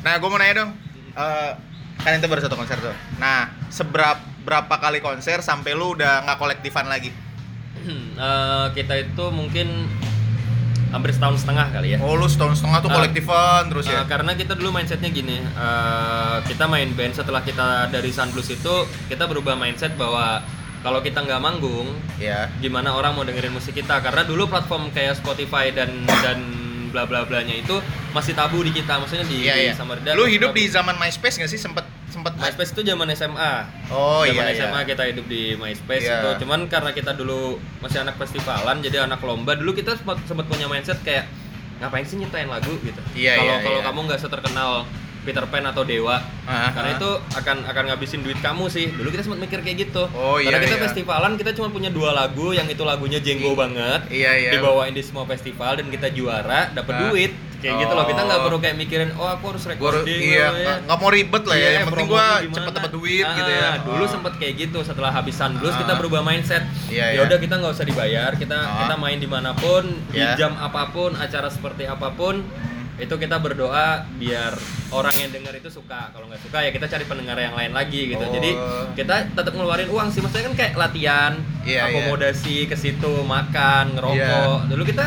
Nah, 0.00 0.12
gue 0.16 0.28
mau 0.28 0.36
nanya 0.36 0.54
dong. 0.58 0.70
Eh, 1.12 1.50
kan 1.94 2.10
itu 2.12 2.26
baru 2.26 2.40
satu 2.40 2.56
konser 2.56 2.74
tuh. 2.76 2.90
Nah, 3.14 3.38
seberapa 3.68 4.18
berapa 4.42 4.74
kali 4.74 4.98
konser 4.98 5.40
sampai 5.40 5.72
lu 5.72 5.94
udah 5.94 6.26
nggak 6.26 6.38
kolektifan 6.38 6.86
lagi? 6.86 7.10
Eh, 7.82 8.66
kita 8.74 8.94
itu 8.98 9.24
mungkin 9.30 9.90
hampir 10.92 11.10
setahun 11.10 11.40
setengah 11.42 11.72
kali 11.72 11.96
ya. 11.96 11.98
Oh, 11.98 12.14
lu 12.14 12.28
setahun 12.28 12.60
setengah 12.60 12.78
tuh 12.84 12.90
kolektifan 12.92 13.62
terus 13.72 13.88
ya. 13.88 14.04
Eh, 14.04 14.06
karena 14.06 14.36
kita 14.36 14.52
dulu 14.54 14.76
mindsetnya 14.76 15.08
gini, 15.08 15.40
eh, 15.40 16.36
kita 16.46 16.68
main 16.68 16.92
band 16.92 17.16
setelah 17.16 17.40
kita 17.40 17.88
dari 17.88 18.12
Sun 18.12 18.30
Blues 18.30 18.52
itu 18.52 18.74
kita 19.08 19.24
berubah 19.24 19.56
mindset 19.56 19.96
bahwa 19.96 20.44
kalau 20.82 20.98
kita 20.98 21.22
nggak 21.22 21.38
manggung, 21.38 21.94
Iya. 22.18 22.50
gimana 22.58 22.92
orang 22.92 23.14
mau 23.14 23.22
dengerin 23.22 23.54
musik 23.54 23.72
kita? 23.72 24.02
Karena 24.02 24.26
dulu 24.26 24.50
platform 24.50 24.90
kayak 24.90 25.14
Spotify 25.16 25.70
dan 25.70 26.02
dan 26.04 26.38
bla 26.90 27.08
bla 27.08 27.24
blanya 27.24 27.56
itu 27.56 27.78
masih 28.12 28.36
tabu 28.36 28.60
di 28.60 28.68
kita, 28.68 29.00
maksudnya 29.00 29.24
di, 29.24 29.46
Iya, 29.48 29.54
di 29.56 29.62
iya. 29.70 29.72
Samarinda. 29.72 30.12
Lu 30.12 30.28
hidup 30.28 30.52
tabu. 30.52 30.58
di 30.60 30.64
zaman 30.68 30.98
MySpace 31.00 31.40
gak 31.40 31.48
sih? 31.48 31.56
Sempet 31.56 31.86
sempet 32.12 32.36
MySpace 32.36 32.76
itu 32.76 32.82
zaman 32.84 33.08
SMA. 33.16 33.52
Oh 33.88 34.22
zaman 34.22 34.36
iya, 34.36 34.52
iya. 34.52 34.68
SMA 34.68 34.80
kita 34.84 35.02
hidup 35.08 35.24
di 35.26 35.56
MySpace 35.56 36.04
Iya. 36.04 36.20
itu. 36.20 36.28
Cuman 36.44 36.68
karena 36.68 36.92
kita 36.92 37.16
dulu 37.16 37.56
masih 37.80 38.04
anak 38.04 38.20
festivalan, 38.20 38.84
jadi 38.84 39.08
anak 39.08 39.24
lomba. 39.24 39.56
Dulu 39.56 39.72
kita 39.72 39.96
sempat 39.96 40.20
sempat 40.28 40.44
punya 40.44 40.68
mindset 40.68 41.00
kayak 41.00 41.24
ngapain 41.80 42.04
sih 42.04 42.20
nyiptain 42.20 42.46
lagu 42.46 42.76
gitu. 42.84 43.00
Iya, 43.16 43.40
Kalau 43.40 43.48
iya, 43.48 43.64
kalau 43.64 43.80
iya. 43.80 43.86
kamu 43.88 43.98
nggak 44.06 44.20
seterkenal 44.20 44.70
Peter 45.22 45.46
Pan 45.46 45.62
atau 45.62 45.86
Dewa, 45.86 46.18
Ah, 46.50 46.74
karena 46.74 46.98
itu 46.98 47.10
akan 47.38 47.62
akan 47.62 47.84
ngabisin 47.94 48.26
duit 48.26 48.42
kamu 48.42 48.66
sih. 48.66 48.90
Dulu 48.90 49.06
kita 49.14 49.22
sempat 49.22 49.38
mikir 49.38 49.62
kayak 49.62 49.86
gitu. 49.86 50.02
Oh, 50.18 50.42
karena 50.42 50.58
iya, 50.58 50.66
kita 50.66 50.78
iya. 50.78 50.84
festivalan 50.90 51.38
kita 51.38 51.54
cuma 51.54 51.70
punya 51.70 51.94
dua 51.94 52.10
lagu 52.10 52.50
yang 52.50 52.66
itu 52.66 52.82
lagunya 52.82 53.22
jenggo 53.22 53.54
banget. 53.54 54.02
Iya, 54.10 54.30
iya. 54.34 54.50
Dibawain 54.50 54.90
di 54.90 55.02
semua 55.02 55.22
festival 55.22 55.78
dan 55.78 55.86
kita 55.94 56.10
juara, 56.10 56.74
dapat 56.74 56.94
duit. 57.06 57.32
Kayak 57.62 57.74
gitu 57.78 57.92
loh 57.92 58.04
kita 58.04 58.20
nggak 58.20 58.36
Oh. 58.36 58.44
perlu 58.44 58.58
kayak 58.58 58.76
mikirin 58.76 59.10
oh 59.14 59.28
aku 59.28 59.44
harus 59.48 59.62
Gua 59.62 59.72
recording 59.94 60.18
iya, 60.20 60.50
ya. 60.50 60.74
nggak- 60.82 60.98
mau 60.98 61.08
ribet 61.08 61.42
lah 61.42 61.54
ya. 61.54 61.62
Iya, 61.62 61.70
yang 61.72 61.86
penting 61.88 62.08
gua 62.08 62.26
cepet 62.42 62.72
dapat 62.72 62.90
duit 62.92 63.22
Ah, 63.22 63.32
gitu 63.32 63.50
ya. 63.52 63.68
Dulu 63.80 64.02
Oh. 64.02 64.10
sempet 64.10 64.32
kayak 64.36 64.54
gitu 64.60 64.78
setelah 64.80 65.10
habis 65.10 65.34
Sunblues 65.34 65.72
Ah. 65.72 65.78
kita 65.78 65.92
berubah 65.94 66.20
mindset. 66.20 66.66
Iya, 66.86 67.06
ya 67.08 67.14
iya. 67.14 67.20
udah 67.22 67.38
kita 67.38 67.54
nggak 67.56 67.72
usah 67.72 67.86
dibayar, 67.86 68.30
kita 68.34 68.58
Ah. 68.58 68.78
kita 68.82 68.94
main 68.96 69.16
di 69.16 69.26
mana 69.26 69.50
pun, 69.52 69.82
di 70.08 70.18
Iya. 70.18 70.34
jam 70.36 70.52
apa 70.54 70.90
pun, 70.90 71.14
acara 71.14 71.46
seperti 71.46 71.84
apa 71.84 72.10
pun. 72.10 72.42
Itu 72.94 73.16
kita 73.16 73.38
berdoa 73.38 74.04
biar 74.12 74.52
orang 74.90 75.16
yang 75.16 75.30
dengar 75.32 75.50
itu 75.52 75.66
suka. 75.68 76.12
Kalau 76.12 76.28
nggak 76.28 76.38
suka 76.40 76.60
ya 76.60 76.70
kita 76.70 76.86
cari 76.86 77.02
pendengar 77.02 77.34
yang 77.36 77.52
lain 77.52 77.72
lagi 77.72 78.10
gitu. 78.10 78.20
Oh. 78.20 78.30
Jadi 78.30 78.50
kita 78.94 79.32
tetap 79.32 79.50
ngeluarin 79.50 79.88
uang 79.88 80.08
sih. 80.08 80.20
Maksudnya 80.20 80.44
kan 80.44 80.54
kayak 80.54 80.72
latihan, 80.76 81.32
iya. 81.62 81.88
akomodasi 81.88 82.66
ke 82.66 82.76
situ, 82.76 83.22
makan, 83.22 83.96
ngerokok. 83.96 84.58
Dulu 84.68 84.82
kita 84.84 85.06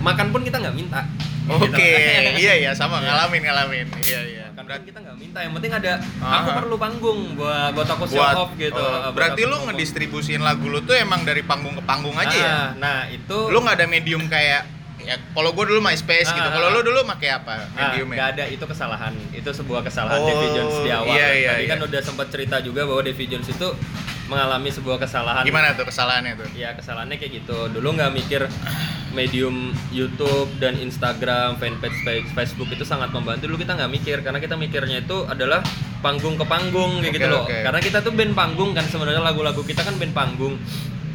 makan 0.00 0.26
pun 0.30 0.40
kita 0.40 0.56
nggak 0.58 0.72
minta. 0.72 1.02
Oke, 1.52 1.66
Gitu. 1.66 2.38
iya 2.42 2.54
iya 2.56 2.70
sama 2.72 2.98
ngalamin 2.98 3.42
ngalamin. 3.42 3.86
Iya 4.00 4.20
iya. 4.24 4.44
Kan 4.50 4.62
Berarti 4.62 4.84
kita 4.86 4.98
nggak 5.00 5.16
minta, 5.16 5.38
yang 5.40 5.52
penting 5.52 5.72
ada 5.72 5.92
Ah. 6.18 6.32
aku 6.40 6.50
perlu 6.56 6.76
panggung 6.76 7.20
buat 7.34 7.70
buat 7.72 7.88
aku 7.88 8.04
show 8.06 8.16
buat 8.16 8.36
off 8.36 8.52
gitu. 8.54 8.76
oh, 8.76 9.10
berarti 9.10 9.42
lu 9.42 9.56
ngedistribusin 9.64 10.40
lagu 10.40 10.64
lu 10.64 10.80
tuh 10.80 10.94
emang 10.94 11.22
dari 11.22 11.42
panggung 11.42 11.74
ke 11.74 11.82
panggung 11.82 12.14
aja 12.14 12.30
ya? 12.30 12.46
Ah, 12.46 12.68
Nah, 12.76 12.98
itu 13.06 13.36
Lu 13.46 13.58
nggak 13.58 13.76
ada 13.76 13.86
medium 13.86 14.24
kayak 14.26 14.62
ya 15.00 15.16
kalau 15.32 15.50
gue 15.50 15.64
dulu 15.66 15.80
MySpace 15.80 16.28
gitu. 16.28 16.44
Ah, 16.44 16.52
Kalau 16.52 16.68
ah. 16.68 16.72
lu 16.72 16.80
dulu 16.82 17.00
pakai 17.08 17.30
apa 17.32 17.66
mediumnya? 17.72 18.16
nggak 18.16 18.28
ada 18.30 18.44
itu 18.46 18.62
kesalahan. 18.62 19.12
Itu 19.32 19.50
sebuah 19.50 19.80
kesalahan 19.80 20.16
Oh, 20.16 20.28
Davy 20.28 20.46
Jones 20.52 20.76
di 20.78 20.90
awal. 20.90 21.08
iya, 21.10 21.28
iya, 21.32 21.50
Tadi 21.50 21.64
iya. 21.64 21.70
kan 21.70 21.78
udah 21.82 22.00
sempat 22.00 22.26
cerita 22.28 22.56
juga 22.60 22.84
bahwa 22.84 23.00
Davy 23.00 23.24
Jones 23.26 23.48
itu 23.48 23.68
mengalami 24.30 24.70
sebuah 24.70 25.02
kesalahan. 25.02 25.42
Gimana 25.42 25.74
tuh 25.74 25.84
kesalahannya 25.84 26.38
tuh? 26.38 26.48
Ya 26.54 26.70
kesalahannya 26.72 27.18
kayak 27.18 27.42
gitu. 27.42 27.66
Dulu 27.74 27.98
nggak 27.98 28.14
mikir 28.14 28.46
medium 29.10 29.74
YouTube 29.90 30.46
dan 30.62 30.78
Instagram, 30.78 31.58
fanpage 31.58 31.98
Fa- 32.06 32.26
Facebook 32.38 32.70
itu 32.70 32.86
sangat 32.86 33.10
membantu. 33.10 33.50
Dulu 33.50 33.58
kita 33.58 33.74
nggak 33.74 33.90
mikir 33.90 34.16
karena 34.22 34.38
kita 34.38 34.54
mikirnya 34.54 35.02
itu 35.02 35.26
adalah 35.26 35.58
panggung 35.98 36.38
ke 36.38 36.46
panggung 36.46 37.02
kayak 37.02 37.10
Oke, 37.10 37.18
gitu 37.18 37.28
loh. 37.28 37.42
oke. 37.44 37.56
Karena 37.58 37.80
kita 37.82 37.98
tuh 38.00 38.12
band 38.14 38.32
panggung 38.32 38.70
kan 38.70 38.86
sebenarnya 38.86 39.18
lagu-lagu 39.18 39.60
kita 39.66 39.82
kan 39.82 39.98
band 39.98 40.14
panggung. 40.14 40.54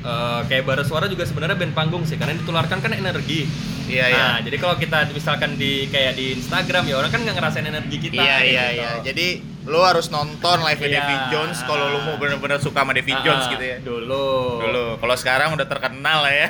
Eh, 0.05 0.41
kayak 0.45 0.69
bara 0.69 0.83
suara 0.85 1.09
juga 1.09 1.25
sebenarnya 1.25 1.57
band 1.57 1.73
panggung 1.73 2.03
sih 2.05 2.13
karena 2.19 2.37
yang 2.37 2.45
ditularkan 2.45 2.77
kan 2.77 2.93
energi. 2.93 3.47
Iya 3.89 4.05
iya. 4.11 4.25
Nah, 4.37 4.37
jadi 4.43 4.57
kalau 4.61 4.75
kita 4.77 5.09
misalkan 5.09 5.57
di 5.57 5.89
kayak 5.89 6.13
di 6.13 6.37
Instagram 6.37 6.85
ya 6.85 6.99
orang 6.99 7.09
kan 7.09 7.25
nggak 7.25 7.35
ngerasain 7.39 7.65
energi 7.65 7.97
kita. 7.97 8.21
Iya 8.21 8.37
iya 8.43 8.63
gitu. 8.69 8.77
iya. 8.77 8.89
Jadi 9.01 9.27
lu 9.65 9.79
harus 9.81 10.07
nonton 10.07 10.57
live 10.61 10.77
Iya. 10.79 10.93
Davy 10.95 11.15
Jones 11.29 11.57
kalau 11.61 11.89
lu 11.89 11.99
mau 11.99 12.15
bener-bener 12.15 12.57
suka 12.57 12.79
sama 12.79 12.93
Davy 12.93 13.11
Ah, 13.11 13.19
Jones 13.19 13.45
gitu 13.47 13.65
ya. 13.65 13.77
Dulu. 13.81 14.25
Dulu. 14.61 14.85
Kalau 14.95 15.15
sekarang 15.15 15.49
udah 15.51 15.65
terkenal 15.65 16.21
lah 16.21 16.29
ya. 16.31 16.47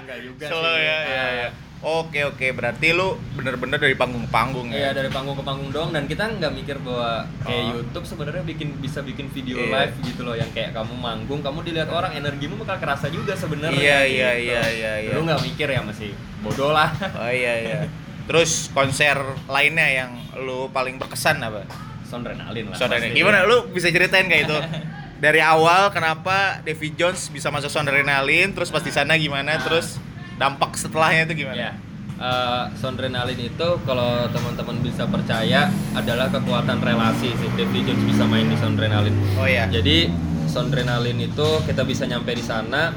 Enggak 0.00 0.18
juga 0.20 0.44
sih. 0.44 0.54
ya. 0.56 0.98
Iya 0.98 0.98
Ah. 1.16 1.30
iya. 1.32 1.48
Oke 1.84 2.24
oke, 2.24 2.48
berarti 2.50 2.90
lu 2.90 3.12
bener-bener 3.34 3.76
dari 3.76 3.92
panggung 3.92 4.24
ke 4.24 4.32
panggung 4.32 4.72
Iya 4.72 4.88
ya. 4.88 4.90
dari 4.94 5.12
panggung 5.12 5.36
ke 5.36 5.44
panggung 5.44 5.68
doang 5.68 5.92
dan 5.92 6.08
kita 6.08 6.24
nggak 6.32 6.52
mikir 6.54 6.80
bahwa 6.80 7.22
kayak 7.38 7.60
Oh. 7.62 7.70
YouTube 7.76 8.06
sebenarnya 8.08 8.40
bikin 8.42 8.68
bisa 8.80 8.98
bikin 8.98 9.28
video 9.28 9.60
Iya. 9.60 9.68
live 9.84 9.94
gitu 10.02 10.24
loh 10.24 10.32
yang 10.32 10.48
kayak 10.48 10.72
kamu 10.72 10.96
manggung 10.96 11.38
kamu 11.38 11.60
dilihat 11.62 11.92
orang 11.92 12.16
energimu 12.16 12.56
bakal 12.56 12.80
kerasa 12.80 13.06
juga 13.08 13.36
sebenarnya. 13.36 13.76
Iya, 13.76 13.98
gitu. 14.02 14.16
iya, 14.16 14.30
iya, 14.34 14.62
iya, 14.72 14.92
iya. 14.98 15.12
Lu 15.12 15.22
nggak 15.22 15.44
mikir 15.44 15.68
ya 15.68 15.84
masih 15.84 16.10
bodoh 16.40 16.72
lah. 16.72 16.88
Oh 17.14 17.28
iya 17.28 17.52
iya. 17.60 17.78
Terus 18.26 18.72
konser 18.72 19.20
lainnya 19.44 19.84
yang 19.84 20.10
lu 20.38 20.72
paling 20.72 20.96
berkesan 20.96 21.36
apa? 21.38 21.68
Sondrenalin 22.14 22.64
lah. 22.70 22.76
Saudara, 22.76 23.02
pasti. 23.02 23.16
gimana 23.16 23.42
lu 23.42 23.66
bisa 23.68 23.90
ceritain 23.90 24.24
kayak 24.24 24.42
itu? 24.44 24.58
Dari 25.24 25.40
awal 25.40 25.88
kenapa 25.88 26.60
Davy 26.60 26.92
Jones 26.92 27.26
bisa 27.28 27.48
masuk 27.48 27.66
Sondrenalin, 27.68 28.52
terus 28.52 28.68
pas 28.68 28.80
di 28.80 28.90
sana 28.90 29.16
gimana, 29.16 29.56
Nah. 29.56 29.58
terus 29.58 29.98
dampak 30.36 30.74
setelahnya 30.74 31.26
itu 31.26 31.42
gimana? 31.42 31.56
Ya. 31.56 31.72
Eh, 32.14 32.64
Sondrenalin 32.76 33.34
itu 33.36 33.68
kalau 33.82 34.30
teman-teman 34.30 34.78
bisa 34.78 35.02
percaya 35.04 35.66
adalah 35.92 36.30
kekuatan 36.30 36.78
relasi 36.78 37.32
sih. 37.32 37.50
Davy 37.52 37.82
Jones 37.82 38.04
bisa 38.04 38.22
main 38.22 38.46
di 38.46 38.54
Sondrenalin. 38.54 39.14
Oh 39.34 39.44
iya. 39.44 39.66
Jadi 39.66 40.06
Sondrenalin 40.46 41.18
itu 41.18 41.48
kita 41.64 41.82
bisa 41.82 42.06
nyampe 42.06 42.30
di 42.30 42.40
sana 42.40 42.94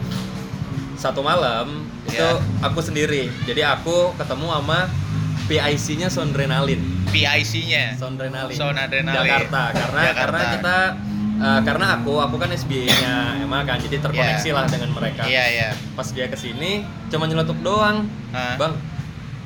satu 0.94 1.22
malam 1.22 1.86
itu 2.06 2.18
Ya. 2.18 2.38
aku 2.60 2.78
sendiri. 2.80 3.30
Jadi 3.44 3.62
aku 3.62 4.14
ketemu 4.14 4.48
sama 4.52 4.80
PIC-nya 5.48 6.08
Sondrenalin. 6.08 6.80
PIC-nya. 7.08 7.96
Sondrenalin. 7.96 8.54
Sondrenalin. 8.54 9.08
Jakarta 9.08 9.62
karena 9.72 10.02
Jakarta. 10.04 10.20
karena 10.20 10.42
kita 10.54 10.78
eh, 11.38 11.60
karena 11.64 11.86
aku 11.96 12.14
aku 12.18 12.36
kan 12.36 12.50
SBA-nya 12.50 13.14
emang 13.40 13.64
kan 13.64 13.80
jadi 13.80 13.98
terkoneksi 14.00 14.44
Ya. 14.46 14.54
lah 14.54 14.66
dengan 14.66 14.90
mereka. 14.92 15.22
Iya 15.24 15.44
iya. 15.48 15.70
Pas 15.94 16.08
dia 16.10 16.28
ke 16.28 16.36
sini 16.36 16.84
cuma 17.08 17.26
nyelotok 17.26 17.60
doang. 17.62 18.06
Hah? 18.30 18.56
Bang, 18.58 18.76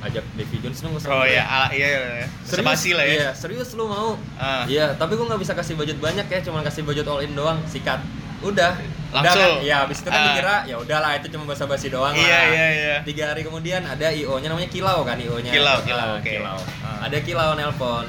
ajak 0.01 0.25
Davy 0.33 0.57
Jones 0.57 0.79
dong 0.79 0.91
ke 0.91 0.99
Oh 0.99 1.05
Sondre." 1.13 1.29
iya, 1.29 1.43
ala, 1.45 1.67
iya, 1.69 1.87
iya. 1.87 2.25
Serius? 2.41 2.57
Sebasi 2.57 2.89
lah 2.91 3.05
ya. 3.05 3.13
Iya, 3.13 3.29
serius 3.37 3.69
lu 3.73 3.85
mau? 3.85 4.17
Iya, 4.65 4.97
tapi 4.97 5.13
gua 5.13 5.29
nggak 5.29 5.41
bisa 5.45 5.53
kasih 5.53 5.77
budget 5.77 6.01
banyak 6.01 6.25
ya, 6.25 6.39
cuma 6.41 6.65
kasih 6.65 6.81
budget 6.81 7.05
all 7.05 7.21
in 7.21 7.31
doang, 7.31 7.61
sikat. 7.65 8.01
Udah. 8.41 8.73
Udah 9.11 9.21
Langsung? 9.21 9.53
kan? 9.57 9.67
Ya, 9.67 9.75
habis 9.81 9.97
itu 9.99 10.07
kan 10.07 10.15
Ah. 10.15 10.25
dikira 10.29 10.55
ya 10.63 10.75
udahlah 10.77 11.11
itu 11.13 11.27
cuma 11.29 11.43
basa-basi 11.45 11.87
doang 11.87 12.13
Iya, 12.13 12.25
lah. 12.25 12.43
iya, 12.47 12.67
iya. 12.71 12.95
Tiga 13.03 13.23
hari 13.27 13.41
kemudian 13.41 13.83
ada 13.83 14.07
IO-nya 14.09 14.47
namanya 14.47 14.67
Kilau 14.67 15.03
kan 15.03 15.15
IO-nya. 15.15 15.51
Kilau, 15.51 15.75
Ah, 15.75 15.83
Kilau, 15.83 16.09
oke. 16.15 16.31
Kilau. 16.31 16.59
Ah. 16.79 17.05
Ada 17.05 17.17
Kilau 17.19 17.51
nelpon. 17.53 18.07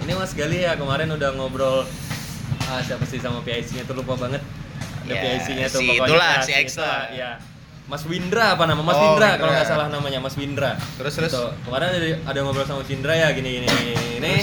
Ini 0.00 0.12
Mas 0.12 0.32
Gali 0.32 0.58
ya 0.60 0.74
kemarin 0.74 1.06
udah 1.08 1.30
ngobrol 1.32 1.86
ah, 2.62 2.80
siapa 2.80 3.04
sih 3.04 3.16
sama 3.16 3.40
PIC-nya 3.40 3.84
tuh 3.84 3.94
lupa 3.94 4.16
banget. 4.16 4.42
Ada 5.00 5.12
Ya, 5.12 5.20
PIC-nya 5.22 5.66
tuh 5.66 5.80
si 5.80 5.86
pokoknya. 5.88 6.06
itulah, 6.08 6.34
si 6.40 6.52
X 6.52 6.68
lah. 6.76 7.06
ya. 7.10 7.30
Mas 7.86 8.02
Windra 8.04 8.54
apa 8.54 8.64
nama? 8.64 8.78
Mas 8.80 8.94
Oh, 8.94 9.02
Windra, 9.04 9.14
Windra. 9.28 9.40
kalau 9.40 9.52
nggak 9.52 9.66
salah 9.66 9.86
namanya 9.88 10.18
Mas 10.18 10.34
Windra. 10.34 10.78
Terus, 10.94 11.10
terus? 11.12 11.30
Gitu. 11.30 11.46
Kemarin 11.64 11.86
ada, 11.90 11.98
ada 12.24 12.38
ngobrol 12.40 12.62
sama 12.64 12.82
Windra 12.82 13.12
ya 13.12 13.30
gini 13.30 13.50
gini 13.56 13.66
ini. 14.16 14.34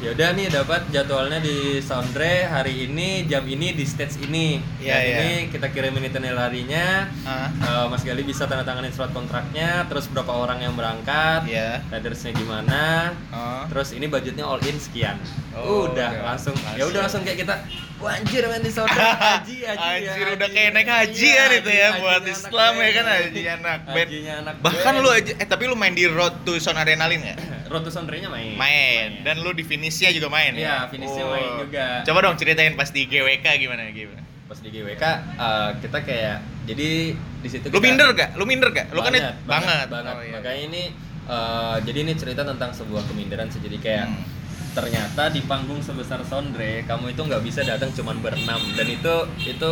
Ya 0.00 0.16
udah 0.16 0.32
nih 0.32 0.48
dapat 0.48 0.88
jadwalnya 0.88 1.44
di 1.44 1.76
Soundre 1.84 2.48
hari 2.48 2.88
ini 2.88 3.28
jam 3.28 3.44
ini 3.44 3.76
di 3.76 3.84
stage 3.84 4.16
ini. 4.24 4.56
Iya, 4.80 4.96
Dan 4.96 5.04
iya. 5.04 5.16
ini 5.20 5.30
kita 5.52 5.68
kirimin 5.68 6.08
itinerary-nya. 6.08 7.04
Ah. 7.28 7.52
Eh, 7.52 7.84
Mas 7.92 8.00
Gali 8.00 8.24
bisa 8.24 8.48
tanda 8.48 8.64
tanganin 8.64 8.96
surat 8.96 9.12
kontraknya, 9.12 9.84
terus 9.92 10.08
berapa 10.08 10.32
orang 10.32 10.64
yang 10.64 10.72
berangkat, 10.72 11.44
Iya. 11.44 11.84
ridersnya 11.92 12.32
gimana, 12.32 13.12
Oh. 13.28 13.68
terus 13.68 13.92
ini 13.92 14.08
budgetnya 14.08 14.48
all 14.48 14.64
in 14.64 14.80
sekian. 14.80 15.20
Oh, 15.52 15.86
udah 15.86 16.08
udah. 16.08 16.22
langsung, 16.24 16.54
ya 16.72 16.84
udah 16.84 17.00
langsung 17.02 17.20
kayak 17.20 17.38
kita, 17.40 17.54
wah 17.98 18.12
anjir 18.12 18.42
main 18.44 18.60
di 18.60 18.70
Soundre 18.70 18.94
haji 19.02 19.56
haji 19.60 19.88
ya, 19.98 20.12
Anjir, 20.14 20.26
udah 20.32 20.48
kayak 20.48 20.70
naik 20.72 20.86
haji 20.88 21.26
Iya, 21.26 21.42
kan 21.42 21.50
itu 21.56 21.70
ya, 21.70 21.88
haji- 21.88 22.00
buat 22.00 22.22
Islam 22.24 22.72
ya 22.76 22.90
kan, 22.92 23.04
haji 23.08 23.42
anak 23.50 23.78
band. 23.84 24.08
Hajinya 24.08 24.34
anak 24.38 24.54
Bahkan 24.60 24.92
band. 24.92 25.02
lu 25.02 25.08
aja 25.10 25.32
eh 25.34 25.46
tapi 25.46 25.64
lu 25.64 25.74
main 25.74 25.90
di 25.90 26.06
Road 26.06 26.34
to 26.44 26.54
Son 26.56 26.74
Adrenaline 26.74 27.18
nggak? 27.26 27.38
Road 27.66 27.82
to 27.82 27.90
Soundre-nya 27.90 28.26
main. 28.26 28.54
Main. 28.54 29.22
Dan 29.22 29.42
lu 29.42 29.50
di 29.50 29.62
finishnya 29.62 30.10
juga 30.10 30.26
main 30.28 30.54
Iya, 30.54 30.66
ya? 30.66 30.76
finishnya 30.86 31.24
main 31.24 31.50
juga. 31.60 31.86
Coba 32.04 32.18
dong 32.20 32.36
ceritain 32.36 32.72
pas 32.72 32.88
di 32.88 33.02
GWK 33.04 33.46
gimana 33.58 33.90
gimana. 33.90 34.22
Pas 34.46 34.58
di 34.58 34.68
GWK 34.68 35.02
eh, 35.34 35.70
kita 35.80 35.98
kayak 36.00 36.36
jadi 36.64 36.88
di 37.14 37.48
situ 37.48 37.66
Lu 37.68 37.78
minder 37.78 38.10
gak? 38.12 38.34
Lu 38.34 38.44
minder 38.44 38.70
gak? 38.70 38.90
Lu 38.90 38.98
kan 39.00 39.10
banget, 39.10 39.34
banget. 39.44 39.86
banget. 39.88 40.14
Oh, 40.14 40.22
iya. 40.22 40.32
Makanya 40.36 40.62
ini 40.64 40.82
eh, 41.26 41.76
jadi 41.82 41.98
ini 42.00 42.12
cerita 42.14 42.42
tentang 42.42 42.70
sebuah 42.70 43.02
keminderan 43.04 43.46
sih. 43.46 43.58
Jadi 43.58 43.76
kayak 43.76 44.06
Hmm. 44.06 44.38
Ternyata 44.70 45.28
di 45.30 45.42
panggung 45.44 45.82
sebesar 45.82 46.22
Sondre 46.22 46.86
kamu 46.86 47.14
itu 47.14 47.22
nggak 47.26 47.42
bisa 47.42 47.66
datang 47.66 47.90
cuman 47.90 48.22
berenam 48.22 48.62
dan 48.78 48.86
itu 48.86 49.14
itu 49.42 49.70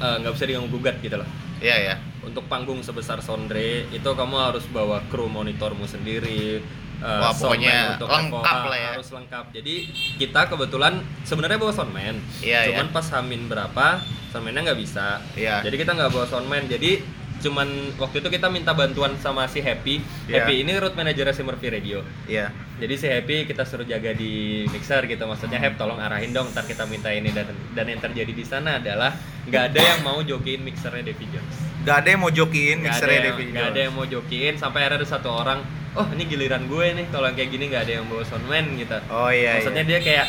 eh, 0.00 0.16
nggak 0.20 0.32
bisa 0.36 0.44
diganggu 0.48 0.68
gugat 0.72 0.96
gitu 1.00 1.16
loh. 1.20 1.28
Iya 1.60 1.76
ya. 1.76 1.94
Untuk 2.24 2.48
panggung 2.48 2.80
sebesar 2.80 3.20
Sondre 3.20 3.88
itu 3.92 4.10
kamu 4.12 4.36
harus 4.36 4.64
bawa 4.72 5.04
kru 5.12 5.28
monitormu 5.28 5.84
sendiri. 5.84 6.60
eh, 7.00 7.20
Wah, 7.20 7.32
pokoknya 7.32 7.96
untuk 7.96 8.12
lengkap 8.12 8.58
lah 8.68 8.78
ya. 8.78 8.90
Harus 8.96 9.12
lengkap. 9.12 9.44
Jadi 9.56 9.74
kita 10.20 10.52
kebetulan 10.52 11.00
sebenarnya 11.24 11.56
bawa 11.56 11.72
soundman. 11.72 12.16
Iya, 12.44 12.68
cuman 12.72 12.88
iya. 12.88 12.92
pas 12.92 13.06
Hamin 13.16 13.48
berapa 13.48 13.86
soundman-nya 14.32 14.72
nggak 14.72 14.80
bisa. 14.80 15.20
Iya. 15.32 15.64
Jadi 15.64 15.76
kita 15.80 15.96
nggak 15.96 16.12
bawa 16.12 16.26
soundman. 16.28 16.68
Jadi 16.68 17.19
cuman 17.40 17.96
waktu 17.96 18.20
itu 18.20 18.28
kita 18.28 18.52
minta 18.52 18.76
bantuan 18.76 19.16
sama 19.18 19.48
si 19.48 19.64
Happy. 19.64 20.04
Iya. 20.28 20.44
Happy 20.44 20.62
ini 20.62 20.76
road 20.76 20.94
manager 20.94 21.32
si 21.32 21.42
Murphy 21.42 21.72
Radio. 21.72 22.04
Iya. 22.28 22.52
Jadi 22.76 22.94
si 22.96 23.06
Happy 23.08 23.48
kita 23.48 23.64
suruh 23.64 23.88
jaga 23.88 24.12
di 24.12 24.64
mixer 24.68 25.08
gitu. 25.08 25.24
Maksudnya 25.24 25.56
Happy 25.56 25.80
tolong 25.80 25.98
arahin 25.98 26.30
dong. 26.30 26.52
Ntar 26.52 26.68
kita 26.68 26.84
minta 26.86 27.08
ini 27.10 27.32
dan 27.32 27.48
dan 27.72 27.86
yang 27.88 28.00
terjadi 28.00 28.32
di 28.32 28.44
sana 28.44 28.78
adalah 28.78 29.16
nggak 29.48 29.62
ada 29.72 29.80
yang 29.80 30.00
mau 30.04 30.20
jokiin 30.20 30.60
mixernya 30.62 31.10
Davy 31.10 31.26
Jones. 31.32 31.56
Gak 31.80 32.04
ada 32.04 32.08
yang 32.12 32.20
mau 32.20 32.28
jokiin 32.28 32.84
Nggak 32.84 32.92
mixernya 32.92 33.16
yang, 33.16 33.26
Davy 33.32 33.42
nggak 33.48 33.64
ada 33.64 33.72
Jones. 33.72 33.84
yang 33.88 33.94
mau 33.96 34.06
jokiin. 34.06 34.54
Sampai 34.60 34.80
ada 34.84 35.00
satu 35.02 35.28
orang. 35.32 35.64
Oh 35.96 36.06
ini 36.12 36.22
giliran 36.28 36.68
gue 36.68 36.86
nih. 36.92 37.06
Kalau 37.08 37.26
kayak 37.32 37.50
gini 37.50 37.64
nggak 37.72 37.82
ada 37.88 37.92
yang 37.98 38.06
bawa 38.06 38.22
soundman 38.28 38.76
gitu. 38.76 38.98
Oh 39.08 39.32
iya. 39.32 39.58
Maksudnya 39.58 39.82
iya. 39.82 39.90
dia 39.90 40.00
kayak 40.04 40.26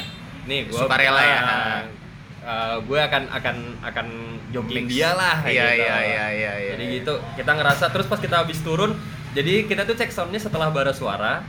nih 0.48 0.60
gue 0.72 0.80
Sukarela 0.80 1.22
ya. 1.22 1.40
Eh, 2.42 2.76
gue 2.80 3.00
akan 3.00 3.24
akan 3.30 3.56
akan 3.82 4.08
Mix. 4.52 4.88
dia 4.90 5.14
lah 5.14 5.40
Iya, 5.42 5.52
gitu. 5.72 5.82
iya, 5.82 5.98
iya, 6.02 6.26
iya, 6.28 6.54
iya, 6.58 6.72
jadi 6.74 6.84
iya. 6.84 6.94
gitu 6.98 7.14
kita 7.36 7.52
ngerasa 7.52 7.86
terus 7.88 8.06
pas 8.06 8.18
kita 8.18 8.36
habis 8.38 8.60
turun 8.60 8.98
jadi 9.32 9.64
kita 9.64 9.86
tuh 9.86 9.96
cek 9.96 10.10
soundnya 10.10 10.38
setelah 10.38 10.68
bara 10.68 10.92
suara 10.92 11.46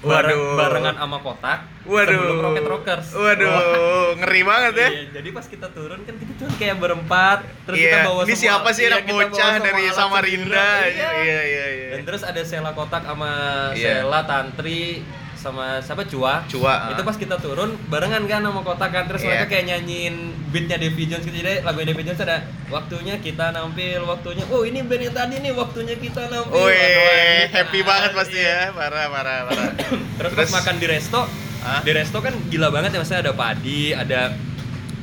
bareng, 0.00 0.36
Waduh. 0.36 0.54
barengan 0.54 0.96
sama 0.96 1.18
kotak 1.18 1.58
Waduh. 1.82 2.12
sebelum 2.12 2.36
Rocket 2.38 2.66
Rockers. 2.66 3.06
Waduh, 3.10 3.48
Wah. 3.48 4.08
ngeri 4.14 4.42
banget 4.42 4.72
ya. 4.76 4.88
Iya, 4.90 5.02
jadi 5.14 5.28
pas 5.32 5.46
kita 5.46 5.68
turun 5.70 6.04
kan 6.04 6.14
kita 6.14 6.32
turun 6.36 6.54
kayak 6.54 6.76
berempat, 6.76 7.38
terus 7.64 7.76
Iya, 7.76 7.88
kita 7.88 7.98
bawa 8.04 8.20
ini 8.20 8.28
semua- 8.28 8.42
siapa 8.44 8.68
sih 8.70 8.82
iya, 8.82 8.90
anak 8.92 9.02
bocah 9.06 9.54
dari 9.58 9.84
Samarinda? 9.88 10.60
sendiri. 10.60 10.92
Iya, 10.92 11.10
iya, 11.16 11.40
iya. 11.72 11.88
Dan 11.90 12.00
terus 12.04 12.20
ada 12.20 12.42
Sela 12.42 12.70
kotak 12.70 13.00
sama 13.02 13.32
Iya. 13.72 14.04
Sela 14.04 14.20
Tantri 14.28 15.00
sama 15.44 15.76
siapa 15.84 16.08
Cua. 16.08 16.40
Cua, 16.48 16.96
Itu 16.96 17.04
ah. 17.04 17.06
pas 17.06 17.16
kita 17.20 17.36
turun 17.36 17.76
barengan 17.92 18.24
kan 18.24 18.40
sama 18.40 18.64
kotak 18.64 18.88
kan 18.88 19.04
terus 19.04 19.20
Iya. 19.20 19.28
mereka 19.28 19.44
kayak 19.52 19.64
nyanyiin 19.68 20.16
beatnya 20.48 20.80
Davy 20.80 21.04
Jones 21.04 21.24
gitu. 21.28 21.36
Jadi 21.36 21.60
lagu 21.60 21.84
Davy 21.84 22.00
Jones 22.00 22.20
ada 22.24 22.48
waktunya 22.72 23.20
kita 23.20 23.52
nampil, 23.52 24.08
waktunya. 24.08 24.44
Oh, 24.48 24.64
ini 24.64 24.80
band 24.80 25.04
yang 25.04 25.14
tadi 25.14 25.34
nih 25.44 25.52
waktunya 25.52 25.94
kita 26.00 26.32
nampil. 26.32 26.56
Wih, 26.56 26.72
anjing, 26.72 27.52
happy 27.52 27.80
parah, 27.84 27.88
banget 27.92 28.10
pasti 28.16 28.38
iya. 28.40 28.72
ya. 28.72 28.72
Parah, 28.72 29.04
parah, 29.12 29.38
parah. 29.52 29.70
Terus, 30.18 30.32
pas 30.32 30.50
makan 30.64 30.74
di 30.80 30.86
resto, 30.88 31.20
Hah? 31.60 31.80
di 31.84 31.90
resto 31.92 32.18
kan 32.24 32.32
gila 32.48 32.72
banget 32.72 32.96
ya 32.96 32.98
maksudnya 33.04 33.20
ada 33.28 33.34
padi, 33.36 33.92
ada 33.92 34.20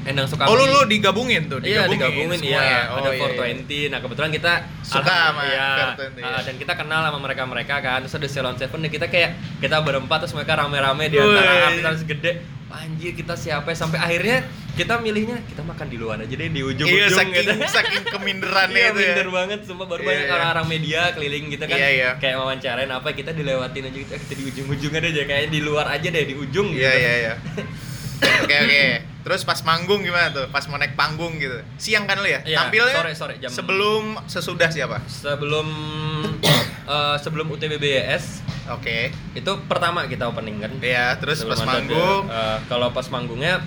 Endang 0.01 0.25
Sukamti. 0.25 0.49
Oh, 0.49 0.57
lu 0.57 0.65
lu 0.65 0.81
digabungin 0.89 1.45
tuh, 1.45 1.61
Iya 1.61 1.85
digabungin, 1.85 2.33
digabungin 2.33 2.39
semua 2.41 2.57
iya. 2.57 2.61
ya? 2.65 2.81
Oh, 2.89 2.97
ada 2.97 3.09
iya, 3.13 3.21
420. 3.61 3.91
Nah 3.93 3.99
kebetulan 4.01 4.31
kita 4.33 4.53
Suka 4.81 5.13
sama 5.13 5.41
iya. 5.45 5.67
420, 5.93 6.25
Ah, 6.25 6.29
ya. 6.31 6.39
dan 6.41 6.55
kita 6.57 6.73
kenal 6.73 6.99
sama 7.05 7.19
mereka 7.21 7.43
mereka 7.45 7.75
kan. 7.79 7.97
Terus 8.01 8.15
ada 8.17 8.27
Ceylon 8.27 8.55
Seven 8.57 8.81
kita 8.89 9.05
kayak 9.07 9.29
kita 9.61 9.77
berempat 9.79 10.25
terus 10.25 10.33
mereka 10.33 10.57
rame-rame 10.57 11.05
di 11.05 11.17
antara 11.17 11.51
artis 11.69 12.01
gede. 12.03 12.41
Anjir 12.71 13.11
kita 13.13 13.35
siapa 13.35 13.67
ya? 13.67 13.75
sampai 13.75 13.99
akhirnya 13.99 14.47
kita 14.79 14.95
milihnya 15.03 15.43
kita 15.43 15.59
makan 15.59 15.91
di 15.91 15.99
luar 15.99 16.23
aja 16.23 16.31
deh 16.31 16.47
di 16.47 16.63
ujung-ujung 16.63 16.87
Iya, 16.87 17.11
saking 17.11 17.35
gitu. 17.35 17.51
saking 17.75 18.03
keminderannya 18.07 18.79
Iya 18.79 18.89
itu 18.89 18.99
ya. 19.03 19.07
minder 19.11 19.27
banget 19.27 19.59
sumpah 19.67 19.87
baru 19.91 20.01
Iya, 20.01 20.07
banyak 20.07 20.23
iya. 20.23 20.35
orang-orang 20.39 20.67
media 20.71 21.01
keliling 21.11 21.45
gitu 21.51 21.63
kan 21.67 21.75
Iya, 21.75 21.89
iya. 21.91 22.09
kayak 22.15 22.35
wawancarain 22.39 22.87
apa 22.87 23.11
kita 23.11 23.35
dilewatin 23.35 23.91
aja 23.91 23.97
gitu 23.99 24.13
kita 24.15 24.33
di 24.33 24.43
ujung-ujung 24.47 24.91
aja 24.95 25.23
kayak 25.27 25.45
di 25.51 25.59
luar 25.59 25.85
aja 25.91 26.07
deh 26.07 26.23
di 26.23 26.31
ujung 26.31 26.71
Iya, 26.71 26.89
gitu. 26.89 27.03
iya, 27.03 27.11
iya. 27.19 27.33
Oke, 28.47 28.55
oke. 28.55 29.10
Terus 29.21 29.41
pas 29.41 29.59
manggung 29.61 30.01
gimana 30.01 30.29
tuh? 30.29 30.45
Pas 30.47 30.65
mau 30.65 30.75
naik 30.75 30.93
panggung 30.93 31.37
gitu. 31.37 31.61
Siang 31.75 32.03
kan 32.03 32.17
lu 32.17 32.25
ya? 32.25 32.41
Iya, 32.41 32.57
Tampilnya 32.59 32.95
sore, 32.95 33.11
sore, 33.13 33.33
jam- 33.37 33.51
sebelum 33.51 34.17
sesudah 34.25 34.67
siapa? 34.67 34.97
Sebelum 35.05 35.67
eh, 36.87 37.15
sebelum 37.17 37.47
UTBBS 37.47 38.41
Oke. 38.69 39.13
itu 39.31 39.51
pertama 39.65 40.05
kita 40.05 40.25
opening 40.25 40.57
kan 40.57 40.71
Iya, 40.79 41.17
terus 41.17 41.39
Sebelum 41.39 41.53
pas 41.53 41.61
ada- 41.61 41.71
manggung 41.75 42.21
eh, 42.27 42.57
kalau 42.65 42.87
pas 42.89 43.07
manggungnya 43.07 43.61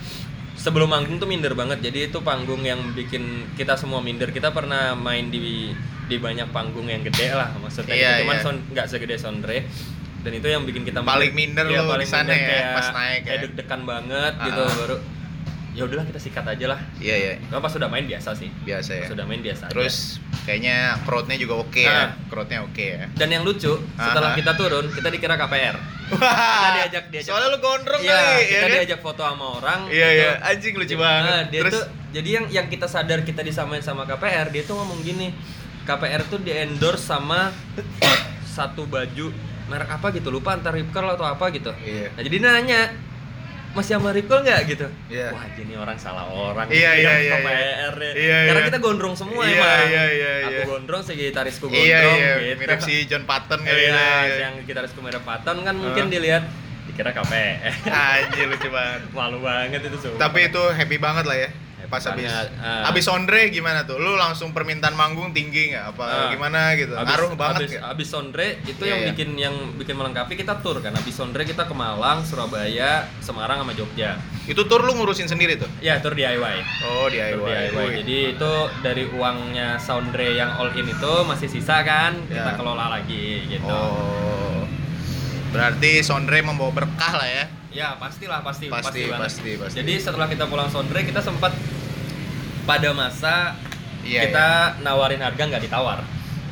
sebelum 0.54 0.86
manggung 0.86 1.16
tuh 1.16 1.26
minder 1.26 1.52
banget 1.52 1.82
jadi 1.82 2.08
itu 2.08 2.18
panggung 2.20 2.62
yang 2.62 2.78
bikin 2.90 3.22
kita 3.52 3.74
semua 3.74 3.98
minder 3.98 4.30
kita 4.30 4.48
pernah 4.48 4.94
main 4.94 5.28
di 5.28 5.74
di 6.04 6.16
banyak 6.16 6.48
panggung 6.50 6.86
yang 6.86 7.02
gede 7.02 7.32
lah 7.32 7.50
maksudnya 7.54 7.92
Iya, 7.92 8.10
gitu. 8.14 8.20
cuman 8.24 8.36
iya. 8.38 8.52
nggak 8.70 8.86
segede 8.86 9.16
Sondre 9.16 9.58
dan 10.20 10.32
itu 10.32 10.46
yang 10.46 10.62
bikin 10.62 10.82
kita 10.82 11.00
Paling 11.00 11.32
minder 11.32 11.64
Iya, 11.64 11.78
lu 11.78 11.90
paling 11.90 12.06
minder 12.06 12.32
ya, 12.32 12.46
kayak, 12.46 12.66
pas 12.72 12.88
naik 12.92 13.20
kayak 13.20 13.34
ya. 13.34 13.42
deg-degan 13.44 13.82
banget 13.84 14.32
gitu 14.40 14.62
Ah. 14.62 14.74
baru 14.74 14.96
ya 15.74 15.82
udahlah 15.82 16.02
kita 16.04 16.16
sikat 16.16 16.46
aja 16.46 16.66
lah 16.68 16.78
Iya, 16.96 17.14
iya. 17.16 17.32
Cuma 17.44 17.58
pas 17.58 17.68
sudah 17.68 17.86
main 17.86 18.02
biasa 18.02 18.30
sih 18.32 18.46
Biasa 18.62 18.90
ya. 18.92 19.00
pas 19.00 19.10
sudah 19.10 19.24
main 19.24 19.38
biasa 19.38 19.62
aja. 19.66 19.74
Terus 19.74 19.96
kayaknya 20.42 20.76
crowd-nya 21.02 21.34
juga 21.34 21.54
oke 21.58 21.82
ya. 21.82 21.90
Ah. 21.90 22.08
Crowd-nya 22.26 22.62
oke 22.62 22.84
ya. 22.84 23.06
dan 23.12 23.28
yang 23.28 23.42
lucu 23.42 23.74
setelah 23.92 24.30
Aha. 24.30 24.38
kita 24.38 24.52
turun 24.54 24.86
kita 24.88 25.08
dikira 25.08 25.34
KPR 25.34 25.76
Wah. 26.14 26.78
diajak- 26.78 27.08
diajak. 27.08 27.26
Soalnya 27.26 27.48
lu 27.48 27.58
gondrong 27.58 27.98
Iya, 27.98 28.12
kali 28.12 28.28
ya 28.30 28.44
kita 28.46 28.60
kan? 28.60 28.74
diajak 28.76 29.00
foto 29.00 29.22
sama 29.22 29.46
orang. 29.56 29.80
Iya, 29.88 30.08
gitu. 30.08 30.20
iya. 30.20 30.32
Anjing 30.44 30.74
lucu 30.74 30.94
banget. 30.94 31.24
Nah, 31.26 31.42
dia 31.48 31.60
Terus 31.60 31.72
tuh 31.74 31.84
jadi 32.12 32.28
yang 32.30 32.44
yang 32.52 32.66
kita 32.68 32.86
sadar 32.86 33.18
kita 33.20 33.40
disamain 33.40 33.80
sama 33.80 34.04
KPR, 34.04 34.46
dia 34.48 34.62
tuh 34.62 34.76
ngomong 34.76 35.00
gini. 35.00 35.32
KPR 35.82 36.22
tuh 36.24 36.38
di 36.38 36.48
endorse 36.50 37.02
sama 37.02 37.50
satu 38.46 38.84
baju 38.84 39.32
merek 39.64 39.90
apa 39.90 40.12
gitu 40.12 40.28
lupa 40.28 40.52
antar 40.52 40.72
Rip 40.72 40.92
Curl 40.92 41.08
atau 41.10 41.24
apa 41.24 41.48
gitu. 41.50 41.72
Iya. 41.78 42.12
Nah, 42.12 42.22
jadi 42.22 42.36
nanya 42.38 42.80
masih 43.74 43.98
sama 43.98 44.14
Rip 44.14 44.30
Curl 44.30 44.46
nggak 44.46 44.60
gitu? 44.70 44.86
Iya. 45.10 45.34
Wah, 45.34 45.44
jadi 45.50 45.72
orang 45.74 45.98
salah 45.98 46.24
orang. 46.30 46.66
Iya, 46.70 46.90
iya, 46.94 47.12
iya, 47.18 47.32
KPR 47.36 47.94
ya. 47.98 48.12
Iya, 48.14 48.38
Karena 48.46 48.60
iya. 48.62 48.68
kita 48.70 48.78
gondrong 48.78 49.14
semua 49.18 49.42
Iya, 49.42 49.58
emang. 49.58 49.86
iya, 49.90 50.04
iya, 50.08 50.30
Aku 50.46 50.54
iya. 50.54 50.64
gondrong, 50.70 51.02
si 51.02 51.12
gitarisku 51.18 51.66
gondrong 51.66 51.82
Iya, 51.82 51.98
iya. 52.14 52.32
gitu. 52.38 52.60
Mirip 52.62 52.80
si 52.80 52.94
John 53.10 53.24
Patton 53.26 53.60
kali 53.66 53.80
Iya, 53.82 53.98
ya. 54.24 54.36
yang 54.46 54.54
gitaris 54.62 54.94
merek 54.94 55.24
Patton 55.26 55.56
kan 55.66 55.74
mungkin 55.74 56.04
Hah? 56.06 56.12
dilihat 56.14 56.44
dikira 56.86 57.10
KPR. 57.10 57.72
Anjir 57.90 58.46
lucu 58.46 58.68
banget. 58.70 59.00
Malu 59.18 59.38
banget 59.42 59.80
itu 59.82 59.98
sumpah. 59.98 60.20
Tapi 60.22 60.38
itu 60.48 60.62
happy 60.70 60.96
banget 61.02 61.24
lah 61.26 61.36
ya. 61.36 61.50
Happy 61.84 61.92
Pas 61.92 62.00
habis 62.02 62.32
ah. 62.32 62.88
habis 62.88 63.04
Sondre 63.04 63.48
gimana 63.48 63.84
tuh? 63.84 63.96
Lu 63.96 64.16
langsung 64.16 64.50
permintaan 64.50 64.92
manggung 64.92 65.30
tinggi 65.30 65.70
nggak? 65.70 65.84
Apa 65.92 66.04
Ah. 66.04 66.28
gimana 66.28 66.72
gitu? 66.74 66.92
Abis- 66.92 67.08
Ngaruh 67.10 67.30
banget 67.34 67.60
abis, 67.60 67.70
nggak? 67.70 67.84
abis 67.86 68.08
Sondre 68.08 68.46
itu 68.64 68.80
Iya, 68.80 68.88
yang 68.88 68.98
iya. 68.98 69.08
bikin 69.12 69.28
yang 69.36 69.54
bikin 69.76 69.94
melengkapi 69.94 70.34
kita 70.34 70.58
tur 70.58 70.80
kan. 70.80 70.90
Abis 70.90 71.12
Sondre 71.12 71.44
kita 71.44 71.64
ke 71.64 71.74
Malang, 71.74 72.24
Surabaya, 72.24 73.04
Semarang 73.20 73.60
sama 73.60 73.72
Jogja. 73.72 74.16
Itu 74.44 74.64
tour 74.64 74.80
lu 74.80 74.92
ngurusin 74.94 75.24
sendiri 75.26 75.54
tuh? 75.54 75.68
Ya 75.78 76.00
tur 76.00 76.12
DIY. 76.12 76.56
Oh, 76.82 77.06
DIY. 77.06 77.32
Tur 77.34 77.44
DIY. 77.44 77.86
Jadi 78.00 78.16
itu 78.32 78.52
dari 78.80 79.04
uangnya 79.06 79.76
Soundre 79.76 80.32
yang 80.32 80.56
all 80.56 80.72
in 80.72 80.86
itu 80.86 81.12
masih 81.22 81.46
sisa 81.46 81.80
kan 81.80 82.16
kita 82.24 82.50
Ya. 82.50 82.56
kelola 82.56 82.88
lagi 82.90 83.44
gitu. 83.46 83.68
Oh. 83.68 84.64
Berarti 85.50 86.00
Sondre 86.00 86.40
membawa 86.40 86.72
berkah 86.74 87.14
lah 87.14 87.28
ya. 87.28 87.44
Ya 87.74 87.98
pastilah 87.98 88.38
pasti 88.40 88.70
Pasti, 88.70 89.10
banget. 89.10 89.18
pasti, 89.20 89.50
pasti. 89.58 89.76
Jadi 89.82 89.92
setelah 89.98 90.30
kita 90.30 90.46
pulang 90.46 90.70
Sondre 90.70 91.02
kita 91.02 91.18
sempat 91.18 91.50
pada 92.64 92.90
masa 92.94 93.58
Iya, 94.00 94.28
kita 94.28 94.46
nawarin 94.80 95.18
harga 95.18 95.42
nggak 95.42 95.64
ditawar. 95.64 95.98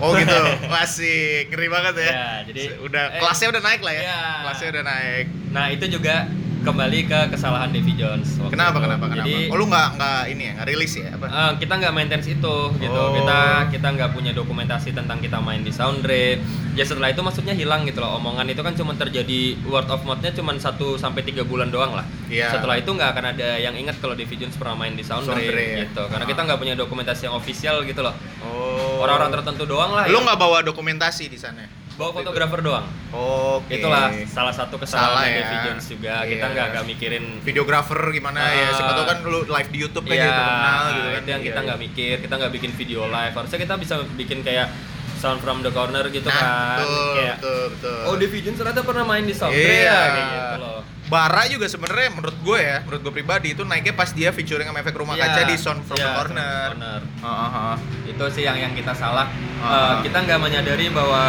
Oh 0.01 0.17
gitu, 0.17 0.35
masih 0.75 1.47
ngeri 1.47 1.69
banget 1.69 1.95
ya. 2.01 2.11
Ya, 2.11 2.27
jadi- 2.49 2.75
udah 2.81 3.05
eh, 3.13 3.21
kelasnya 3.23 3.49
udah 3.53 3.63
naik 3.63 3.81
lah 3.81 3.93
ya. 3.93 4.03
iya. 4.03 4.23
Kelasnya 4.43 4.69
udah 4.73 4.85
naik. 4.85 5.27
Nah 5.53 5.67
itu 5.69 5.85
juga 5.87 6.27
kembali 6.63 6.99
ke 7.05 7.21
kesalahan 7.31 7.69
Davy 7.69 7.93
Jones. 7.93 8.39
Kenapa 8.49 8.79
itu. 8.79 8.85
kenapa 8.87 9.05
kenapa? 9.11 9.27
Jadi 9.27 9.51
oh 9.51 9.57
lu 9.59 9.67
nggak 9.67 9.89
nggak 9.99 10.23
ini 10.31 10.43
ya 10.43 10.53
nggak 10.57 10.69
rilis 10.71 10.93
ya 10.95 11.09
apa? 11.13 11.27
eh, 11.27 11.53
kita 11.59 11.73
nggak 11.77 11.93
maintenance 11.93 12.29
itu 12.31 12.57
gitu. 12.79 12.95
Oh. 13.03 13.11
Kita 13.13 13.39
kita 13.69 13.89
nggak 13.93 14.11
punya 14.15 14.33
dokumentasi 14.33 14.95
tentang 14.95 15.19
kita 15.19 15.43
main 15.43 15.61
di 15.61 15.75
Soundre. 15.75 16.39
Ya 16.73 16.85
setelah 16.87 17.13
itu 17.13 17.21
maksudnya 17.21 17.53
hilang 17.53 17.85
gitu 17.85 18.01
loh. 18.01 18.17
Omongan 18.17 18.47
itu 18.49 18.63
kan 18.63 18.73
cuma 18.73 18.95
terjadi 18.95 19.59
word 19.67 19.91
of 19.91 20.07
mouth-nya 20.07 20.33
cuma 20.33 20.55
1 20.55 20.63
sampai 20.97 21.21
tiga 21.27 21.43
bulan 21.43 21.69
doang 21.69 21.93
lah. 21.93 22.07
Iya. 22.31 22.55
Setelah 22.55 22.79
itu 22.79 22.89
nggak 22.89 23.11
akan 23.13 23.25
ada 23.37 23.49
yang 23.59 23.75
ingat 23.77 23.99
kalau 23.99 24.15
Davy 24.15 24.39
Jones 24.39 24.57
pernah 24.57 24.79
main 24.79 24.95
di 24.95 25.05
Soundre, 25.05 25.37
Soundre, 25.37 25.65
ya. 25.67 25.77
gitu. 25.85 26.03
Karena 26.09 26.25
Ah. 26.25 26.31
kita 26.31 26.41
nggak 26.47 26.59
punya 26.63 26.75
dokumentasi 26.79 27.29
yang 27.29 27.37
official 27.37 27.83
gitu 27.85 28.01
loh. 28.01 28.15
Oh. 28.47 29.03
Orang-orang 29.03 29.35
tertentu 29.35 29.67
doang 29.67 29.93
lah. 29.93 30.07
Lu 30.07 30.17
yang 30.17 30.25
nggak 30.25 30.39
bawa 30.39 30.63
dokumentasi 30.63 31.27
di 31.27 31.37
sana? 31.37 31.82
Bawa 31.93 32.11
fotografer 32.15 32.61
doang. 32.61 32.87
Oke. 33.11 33.77
Itulah 33.77 34.09
salah 34.25 34.51
satu 34.51 34.81
Salah 34.81 35.13
kesalahan 35.13 35.29
ya. 35.29 35.37
Davy 35.39 35.57
Jones 35.63 35.85
juga. 35.87 36.15
Kita 36.25 36.41
Iya. 36.41 36.53
nggak 36.53 36.67
nggak 36.73 36.85
mikirin 36.87 37.25
videografer 37.41 38.01
gimana 38.11 38.41
ya? 38.43 38.65
Ah. 38.65 38.75
Siapa 38.75 38.93
tahu 38.95 39.07
kan 39.07 39.19
lu 39.23 39.41
live 39.45 39.71
di 39.71 39.79
YouTube 39.79 40.07
kan 40.07 40.15
Iya, 40.15 40.25
gitu 40.25 40.43
kenal 40.43 40.83
gitu 40.89 41.01
kan. 41.07 41.21
itu 41.21 41.31
yang 41.31 41.43
kita 41.43 41.53
Iya, 41.55 41.67
nggak 41.69 41.79
mikir, 41.81 42.15
kita 42.19 42.35
nggak 42.35 42.53
bikin 42.53 42.71
video 42.73 43.01
live. 43.07 43.35
Harusnya 43.35 43.59
kita 43.59 43.75
bisa 43.77 43.95
bikin 44.15 44.39
kayak 44.41 44.67
sound 45.15 45.39
from 45.39 45.61
the 45.61 45.71
corner 45.71 46.03
gitu 46.09 46.27
Nah, 46.27 46.35
kan. 46.35 46.47
betul, 46.81 47.13
kayak 47.15 47.37
betul, 47.39 47.63
betul. 47.71 47.99
oh 48.03 48.15
Davy 48.17 48.39
Jones 48.41 48.59
ternyata 48.59 48.81
pernah 48.83 49.05
main 49.05 49.23
di 49.23 49.31
Soundre 49.33 49.61
Iya. 49.63 49.87
ya 49.87 50.01
kayak 50.09 50.27
gitu 50.27 50.57
loh. 50.59 50.81
Bara 51.07 51.45
juga 51.45 51.67
sebenarnya 51.67 52.09
menurut 52.15 52.37
gue 52.41 52.59
ya, 52.59 52.79
menurut 52.87 53.01
gue 53.03 53.13
pribadi 53.13 53.53
itu 53.53 53.63
naiknya 53.63 53.93
pas 53.93 54.11
dia 54.11 54.31
featuring 54.31 54.65
sama 54.65 54.81
efek 54.81 54.95
rumah 54.95 55.19
Iya, 55.19 55.29
kaca 55.29 55.41
di 55.45 55.57
Sound 55.59 55.83
from 55.85 55.99
iya, 55.99 56.07
the 56.07 56.13
Corner. 56.15 56.69
from 56.73 56.81
the 56.81 56.93
Corner. 56.97 57.01
Ah, 57.21 57.75
ah. 57.75 57.75
Itu 58.07 58.25
sih 58.31 58.43
yang 58.43 58.57
yang 58.57 58.73
kita 58.73 58.95
salah. 58.95 59.27
Ah. 59.61 59.99
Eh, 60.01 60.09
kita 60.09 60.25
nggak 60.25 60.41
menyadari 60.41 60.89
bahwa 60.89 61.23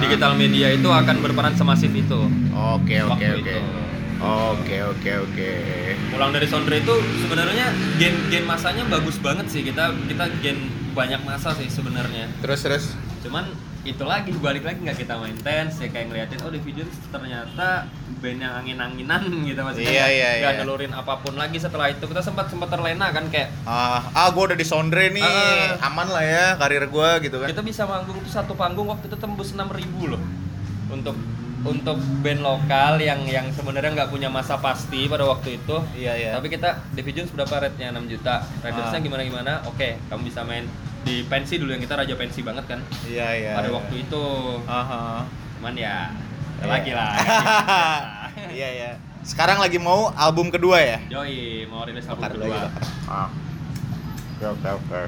digital 0.00 0.32
media 0.34 0.72
itu 0.72 0.88
akan 0.88 1.16
berperan 1.20 1.54
semasif 1.54 1.92
itu. 1.92 2.20
Oke 2.50 3.00
oke 3.00 3.26
oke. 3.36 3.56
Oke 4.16 4.76
oke 4.80 5.10
oke. 5.28 5.50
Pulang 6.08 6.32
dari 6.32 6.48
Soundre 6.48 6.80
itu 6.80 6.94
sebenarnya 7.20 7.68
gen-gen 8.00 8.48
masanya 8.48 8.88
bagus 8.88 9.20
banget 9.20 9.46
sih. 9.52 9.60
Kita 9.60 9.92
kita 10.08 10.24
gen 10.40 10.56
banyak 10.96 11.20
masa 11.22 11.52
sih 11.52 11.68
sebenarnya. 11.68 12.32
Terus 12.40 12.60
terus. 12.64 12.84
Cuman 13.26 13.44
itu 13.86 14.02
lagi 14.02 14.34
balik 14.34 14.66
lagi 14.66 14.82
nggak 14.82 14.98
kita 14.98 15.14
main 15.14 15.38
tense 15.38 15.78
ya 15.78 15.88
kayak 15.94 16.10
ngeliatin 16.10 16.42
oh 16.42 16.50
Jones 16.50 16.96
ternyata 17.06 17.86
band 18.18 18.38
yang 18.42 18.54
angin-anginan 18.58 19.22
gitu 19.48 19.60
maksudnya 19.62 19.86
Iya, 19.86 20.06
iya, 20.10 20.28
nggak 20.42 20.54
iya. 20.58 20.60
nelurin 20.66 20.90
apa 20.90 21.22
pun 21.22 21.38
lagi 21.38 21.58
setelah 21.62 21.86
itu 21.94 22.02
kita 22.02 22.18
sempat 22.18 22.50
sempat 22.50 22.66
terlena 22.66 23.14
kan 23.14 23.30
kayak 23.30 23.54
Ah, 23.62 24.02
ah 24.10 24.26
gue 24.34 24.42
udah 24.42 24.58
di 24.58 24.66
Sondre 24.66 25.14
nih, 25.14 25.22
Ah. 25.22 25.86
aman 25.86 26.10
lah 26.10 26.24
ya 26.26 26.46
karir 26.58 26.90
gue 26.90 27.10
gitu 27.22 27.36
kan. 27.38 27.46
kita 27.46 27.62
bisa 27.62 27.86
manggung 27.86 28.18
tuh 28.18 28.32
satu 28.32 28.58
panggung 28.58 28.90
waktu 28.90 29.06
itu 29.06 29.16
tembus 29.16 29.54
6000 29.54 30.10
loh 30.10 30.22
untuk 30.90 31.14
untuk 31.66 31.98
band 32.22 32.42
lokal 32.46 32.98
yang 33.02 33.26
yang 33.26 33.50
sebenarnya 33.50 33.90
nggak 33.90 34.10
punya 34.10 34.30
masa 34.30 34.54
pasti 34.58 35.10
pada 35.10 35.26
waktu 35.26 35.58
itu 35.58 35.76
Iya 35.94 36.12
iya. 36.14 36.30
tapi 36.34 36.50
kita 36.50 36.78
Jones 37.06 37.30
berapa 37.34 37.54
rate-nya 37.58 37.90
6 37.90 38.06
juta 38.06 38.42
Ridersnya 38.62 38.98
Ah. 38.98 39.02
gimana 39.02 39.22
gimana 39.22 39.52
oke 39.66 39.98
kamu 40.10 40.20
bisa 40.26 40.42
main 40.42 40.66
di 41.06 41.22
pensi 41.30 41.54
dulu 41.54 41.70
yang 41.70 41.78
kita 41.78 41.94
raja 41.94 42.14
pensi 42.18 42.42
banget 42.42 42.66
kan 42.66 42.80
Iya 43.06 43.28
iya. 43.38 43.52
pada 43.54 43.70
iya. 43.70 43.74
waktu 43.78 43.94
itu 44.02 44.24
Aha. 44.66 45.22
cuman 45.58 45.74
ya 45.78 46.10
Iya. 46.58 46.66
lagi 46.66 46.90
lah 46.90 47.12
Iya 48.58 48.68
iya. 48.74 48.90
Sekarang 49.26 49.58
lagi 49.58 49.80
mau 49.80 50.12
album 50.14 50.54
kedua 50.54 50.78
ya? 50.78 50.98
Yoi, 51.10 51.66
mau 51.66 51.82
rilis 51.82 52.06
album 52.06 52.30
Bakar 52.30 52.36
kedua. 52.38 52.68
Ah. 53.10 53.26
Oke 54.38 54.46
oke 54.54 54.68
oke. 54.70 55.02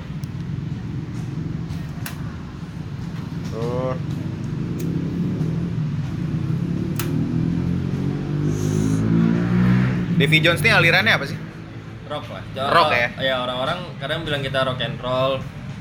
Terus. 3.47 3.99
Davy 10.19 10.39
Jones 10.43 10.61
nih 10.67 10.73
alirannya 10.75 11.15
apa 11.15 11.27
sih? 11.31 11.39
rock 12.09 12.25
lah 12.33 12.43
Rock 12.73 12.91
ya? 12.97 13.09
ya 13.21 13.35
orang-orang 13.45 13.79
kadang 14.01 14.25
bilang 14.25 14.41
kita 14.41 14.65
rock 14.65 14.81
and 14.81 14.97
roll 14.99 15.37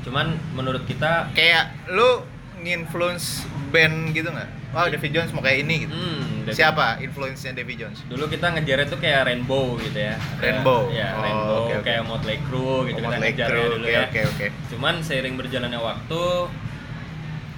cuman 0.08 0.26
menurut 0.52 0.82
kita 0.82 1.28
Kayak 1.32 1.68
lu 1.86 2.24
nginfluence 2.58 3.44
band 3.68 4.10
gitu 4.10 4.28
nggak? 4.28 4.50
Wah, 4.68 4.84
Davy 4.84 5.08
Jones 5.08 5.30
mau 5.30 5.40
kayak 5.40 5.64
ini 5.64 5.84
gitu. 5.84 5.92
hmm, 5.92 6.44
Siapa 6.48 6.98
influence-nya 6.98 7.52
Davy 7.54 7.72
Jones? 7.74 8.04
dulu 8.04 8.24
kita 8.26 8.50
ngejar 8.50 8.82
itu 8.82 8.96
kayak 8.96 9.24
rainbow 9.24 9.76
gitu 9.78 9.96
ya 9.96 10.16
Rainbow? 10.36 10.88
ya 10.90 11.08
Oh, 11.10 11.22
rainbow 11.22 11.58
oke, 11.62 11.74
oke. 11.74 11.84
kayak 11.84 12.02
Motley 12.02 12.36
Crue 12.42 12.84
gitu 12.84 12.98
Oh, 12.98 13.04
kita 13.04 13.08
Motley 13.10 13.32
Crue, 13.34 13.66
dulu 13.70 13.86
oke, 13.86 13.94
ya 13.94 14.02
oke, 14.04 14.20
oke. 14.26 14.46
cuman 14.68 14.94
seiring 15.00 15.34
berjalannya 15.34 15.78
waktu 15.78 16.22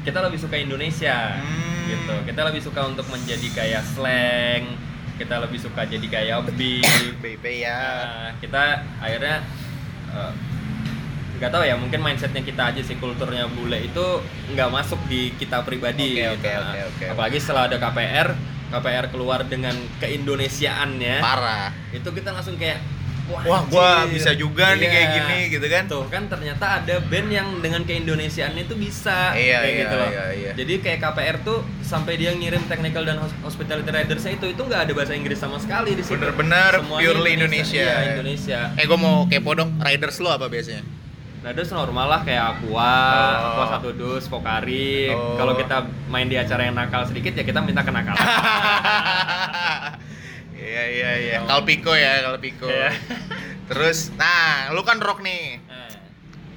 kita 0.00 0.18
lebih 0.20 0.38
suka 0.38 0.56
Indonesia 0.56 1.18
Hmm. 1.36 1.86
gitu 1.88 2.14
kita 2.24 2.40
lebih 2.44 2.60
suka 2.60 2.80
untuk 2.84 3.06
menjadi 3.08 3.48
kayak 3.52 3.82
slang 3.84 4.64
kita 5.16 5.36
lebih 5.38 5.58
suka 5.58 5.82
jadi 5.82 6.06
kayak 6.06 6.48
beat 6.54 6.86
Baby 7.22 7.60
ya. 7.60 7.76
Nah, 7.76 8.30
kita 8.38 8.62
akhirnya 8.96 9.44
eh, 10.08 10.32
nggak 11.40 11.50
tahu 11.50 11.64
ya 11.64 11.74
mungkin 11.74 11.98
mindsetnya 11.98 12.42
kita 12.42 12.62
aja 12.68 12.80
sih 12.80 12.94
kulturnya 12.94 13.48
bule 13.48 13.80
itu 13.80 14.06
nggak 14.50 14.68
masuk 14.68 15.00
di 15.08 15.32
kita 15.34 15.64
pribadi 15.64 16.12
Oke, 16.12 16.20
gitu. 16.20 16.36
oke, 16.36 16.50
Nah, 16.52 16.60
oke, 16.68 16.80
oke. 16.86 17.04
apalagi 17.08 17.38
setelah 17.40 17.64
ada 17.64 17.76
KPR 17.76 18.28
KPR 18.68 19.06
keluar 19.08 19.40
dengan 19.42 19.72
keindonesiaannya 19.98 21.16
Parah. 21.18 21.72
itu 21.90 22.06
kita 22.06 22.30
langsung 22.30 22.54
kayak 22.54 22.78
Wah, 23.30 23.62
gua 23.64 24.04
anjir." 24.04 24.18
bisa 24.18 24.30
juga 24.32 24.74
nih 24.74 24.82
Iya. 24.82 24.90
kayak 24.90 25.08
gini 25.14 25.38
gitu 25.48 25.66
kan. 25.66 25.82
Tuh 25.86 26.02
kan 26.08 26.26
ternyata 26.26 26.82
ada 26.82 26.98
band 27.00 27.30
yang 27.30 27.48
dengan 27.58 27.82
keindonesiaannya 27.84 28.66
itu 28.66 28.74
bisa 28.74 29.30
Iya, 29.32 29.62
kayak 29.62 29.70
iya, 29.70 29.80
gitu 29.80 29.94
loh. 29.94 30.08
iya, 30.08 30.24
iya. 30.34 30.52
Jadi 30.52 30.72
kayak 30.76 30.98
KPR 31.00 31.36
tuh 31.40 31.58
sampai 31.80 32.18
dia 32.18 32.30
ngirim 32.32 32.58
technical 32.66 33.00
dan 33.00 33.16
hos- 33.16 33.38
hospitality 33.40 33.86
riders 33.88 34.26
itu 34.26 34.46
itu 34.46 34.58
nggak 34.60 34.82
ada 34.82 34.92
bahasa 34.92 35.14
Inggris 35.14 35.38
sama 35.38 35.56
sekali 35.56 35.94
di 35.94 36.02
situ. 36.02 36.18
Bener-bener 36.18 36.82
purely 36.84 37.30
Indonesia. 37.32 37.86
Iya, 37.86 38.12
Indonesia. 38.12 38.60
Eh, 38.74 38.84
gua 38.84 38.98
mau 38.98 39.16
kepo 39.24 39.54
dong. 39.54 39.78
Riders 39.78 40.18
lu 40.18 40.28
apa 40.28 40.44
biasanya? 40.44 40.82
Riders 41.40 41.72
normal 41.72 42.06
lah 42.06 42.20
kayak 42.20 42.44
Aqua, 42.58 42.92
Oh. 42.92 43.48
Aqua 43.50 43.64
satu 43.70 43.90
dus, 43.90 44.28
Pokari. 44.28 45.08
Oh. 45.08 45.34
Kalau 45.34 45.56
kita 45.56 45.82
main 46.06 46.28
di 46.28 46.36
acara 46.36 46.68
yang 46.68 46.76
nakal 46.76 47.08
sedikit 47.08 47.32
ya 47.32 47.42
kita 47.42 47.60
minta 47.60 47.80
kenakalan. 47.80 48.20
Iya 50.60 50.84
iya 50.86 51.10
iya. 51.18 51.36
Kalpiko 51.48 51.90
ya, 51.90 52.20
Kalpiko. 52.22 52.68
Iya. 52.68 52.92
Terus, 53.66 54.12
nah, 54.14 54.70
lu 54.70 54.84
kan 54.84 55.00
rock 55.00 55.18
nih. 55.18 55.58
Nah, 55.64 55.88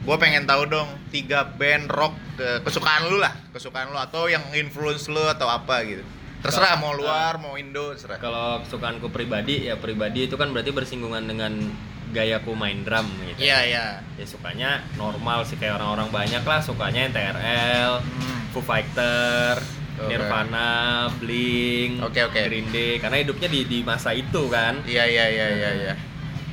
Gue 0.03 0.19
pengen 0.19 0.43
tahu 0.43 0.67
dong 0.67 0.85
tiga 1.09 1.47
band 1.47 1.87
rock 1.87 2.11
ke- 2.35 2.59
kesukaan 2.61 3.07
lu 3.07 3.17
lah, 3.17 3.31
kesukaan 3.55 3.89
lu 3.89 3.97
atau 3.97 4.27
yang 4.27 4.43
influence 4.51 5.07
lu 5.07 5.23
atau 5.23 5.47
apa 5.47 5.87
gitu. 5.87 6.03
Terserah 6.43 6.75
mau 6.75 6.91
luar, 6.91 7.39
mau 7.39 7.55
Indo, 7.55 7.95
terserah. 7.95 8.19
Kalau 8.19 8.59
kesukaanku 8.61 9.07
pribadi 9.07 9.63
ya 9.65 9.79
pribadi 9.79 10.27
itu 10.27 10.35
kan 10.35 10.51
berarti 10.51 10.75
bersinggungan 10.75 11.23
dengan 11.23 11.71
gayaku 12.13 12.54
main 12.54 12.86
drum 12.86 13.10
gitu. 13.28 13.43
Iya 13.43 13.60
iya. 13.65 13.86
ya 14.15 14.26
sukanya 14.26 14.86
normal 14.95 15.43
sih 15.43 15.58
kayak 15.58 15.82
orang-orang 15.82 16.13
banyak 16.13 16.43
lah 16.45 16.62
sukanya 16.62 17.10
NTRL, 17.10 17.99
Hmm. 17.99 18.39
Foo 18.54 18.62
Fighter, 18.62 19.58
Oke. 19.97 20.10
Nirvana, 20.13 21.10
Blink, 21.17 21.99
Oke, 22.06 22.21
oke. 22.21 22.38
Green 22.45 22.69
Day 22.69 23.02
karena 23.02 23.17
hidupnya 23.17 23.49
di 23.49 23.65
di 23.65 23.80
masa 23.82 24.13
itu 24.13 24.45
kan. 24.47 24.86
Iya 24.86 25.10
iya 25.10 25.26
iya 25.28 25.47
iya 25.52 25.69
iya. 25.73 25.93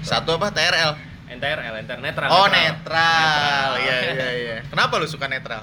Satu 0.01 0.41
apa? 0.41 0.49
TRL. 0.49 0.97
NTRL, 1.31 1.75
NTRL 1.87 2.03
netral. 2.03 2.29
Oh, 2.33 2.49
netral. 2.49 2.59
netral. 2.59 3.71
Iya 3.79 3.97
iya 4.11 4.29
iya. 4.35 4.57
Kenapa 4.67 4.99
lu 4.99 5.07
suka 5.07 5.29
netral? 5.31 5.63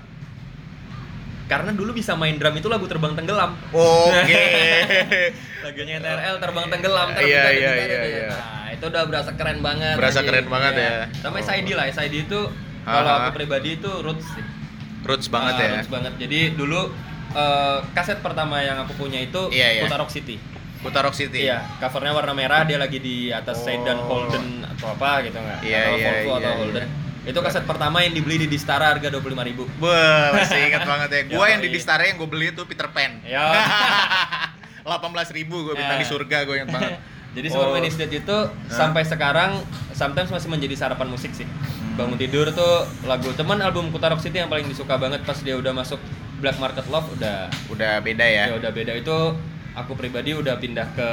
Karena 1.48 1.72
dulu 1.72 1.92
bisa 1.92 2.12
main 2.14 2.36
drum 2.36 2.52
itu 2.54 2.68
lagu 2.68 2.84
terbang 2.86 3.16
tenggelam. 3.16 3.56
Oke. 3.72 4.44
Lagunya 5.64 5.94
NTRL 5.98 6.36
terbang 6.38 6.68
tenggelam 6.68 7.08
Iya, 7.10 7.18
bentar, 7.18 7.24
iya, 7.24 7.48
iya, 7.50 7.72
bentar. 7.74 8.04
iya. 8.06 8.30
Nah, 8.30 8.70
itu 8.70 8.86
udah 8.86 9.04
berasa 9.06 9.32
keren 9.34 9.60
banget. 9.62 9.96
Berasa 9.96 10.18
anjing. 10.18 10.28
keren 10.28 10.48
banget 10.48 10.74
Iya. 10.74 10.84
ya. 10.84 10.96
Sama 11.18 11.36
Oh. 11.36 11.42
SID 11.42 11.68
lah, 11.72 11.86
SID 11.88 12.16
itu 12.22 12.40
kalau 12.84 13.12
aku 13.18 13.30
pribadi 13.34 13.70
itu 13.74 13.92
roots 13.98 14.28
sih. 14.28 14.44
Roots 15.02 15.28
banget 15.28 15.54
Ah, 15.54 15.62
ya. 15.62 15.70
roots 15.74 15.88
banget. 15.88 16.14
Jadi 16.18 16.40
dulu 16.54 16.92
eh, 17.30 17.80
kaset 17.92 18.20
pertama 18.20 18.60
yang 18.60 18.80
aku 18.82 18.96
punya 18.98 19.20
itu 19.20 19.48
Iya, 19.50 19.68
iya. 19.74 19.82
Kuta 19.84 19.96
Rock 19.98 20.10
City. 20.10 20.36
Kuta 20.80 21.00
Rock 21.00 21.12
City. 21.14 21.44
Iya, 21.44 21.60
covernya 21.78 22.12
warna 22.12 22.32
merah, 22.32 22.64
dia 22.64 22.76
lagi 22.76 22.98
di 22.98 23.30
atas 23.30 23.58
Oh. 23.58 23.66
Sedan 23.66 24.00
Holden 24.00 24.64
atau 24.66 24.88
apa 24.90 25.24
gitu 25.24 25.36
nggak? 25.36 25.60
Iya, 25.62 25.80
atau 25.82 25.96
iya, 25.96 26.08
Volvo 26.18 26.32
atau 26.34 26.44
iya, 26.44 26.58
Holden. 26.58 26.84
iya. 26.84 27.07
Itu 27.28 27.40
kaset 27.40 27.64
pertama 27.64 28.00
yang 28.00 28.16
dibeli 28.16 28.40
di 28.40 28.48
Distara 28.48 28.90
harga 28.90 29.12
25.000 29.12 29.20
ribu. 29.46 29.64
Wah, 29.78 30.32
masih 30.34 30.60
ingat 30.66 30.84
banget 30.84 31.10
ya. 31.10 31.22
Gua 31.30 31.38
Yoi. 31.38 31.50
yang 31.52 31.62
di 31.62 31.70
Distara 31.70 32.04
yang 32.04 32.16
gue 32.16 32.26
beli 32.26 32.50
itu 32.50 32.64
Peter 32.64 32.88
Pan. 32.88 33.20
Ya. 33.22 33.44
18.000 34.82 34.96
ribu 35.36 35.68
gue 35.68 35.76
bintang 35.76 36.00
Ya. 36.00 36.04
di 36.04 36.08
surga 36.08 36.38
gue 36.48 36.56
ingat 36.58 36.72
banget. 36.72 36.94
Jadi 37.36 37.48
Oh. 37.50 37.60
Superman 37.60 37.84
is 37.86 37.94
Dead 37.94 38.10
itu 38.10 38.38
sampai 38.66 39.04
sekarang 39.04 39.62
sometimes 39.92 40.32
masih 40.32 40.48
menjadi 40.48 40.74
sarapan 40.80 41.06
musik 41.06 41.30
sih. 41.32 41.44
Hmm. 41.44 42.00
Bangun 42.00 42.18
tidur 42.18 42.50
tuh 42.50 42.76
lagu 43.04 43.30
teman 43.36 43.60
album 43.60 43.92
Kuta 43.92 44.08
Rock 44.08 44.24
City 44.24 44.40
yang 44.40 44.48
paling 44.48 44.66
disuka 44.66 44.96
banget 44.96 45.22
pas 45.22 45.36
dia 45.38 45.54
udah 45.54 45.70
masuk 45.70 46.00
Black 46.38 46.58
Market 46.58 46.88
Love 46.88 47.12
udah 47.14 47.52
Udah 47.68 48.00
beda 48.00 48.24
ya. 48.24 48.50
ya 48.50 48.56
udah 48.56 48.72
beda 48.72 48.96
itu 48.96 49.14
aku 49.76 49.94
pribadi 49.94 50.34
udah 50.34 50.56
pindah 50.56 50.88
ke 50.96 51.10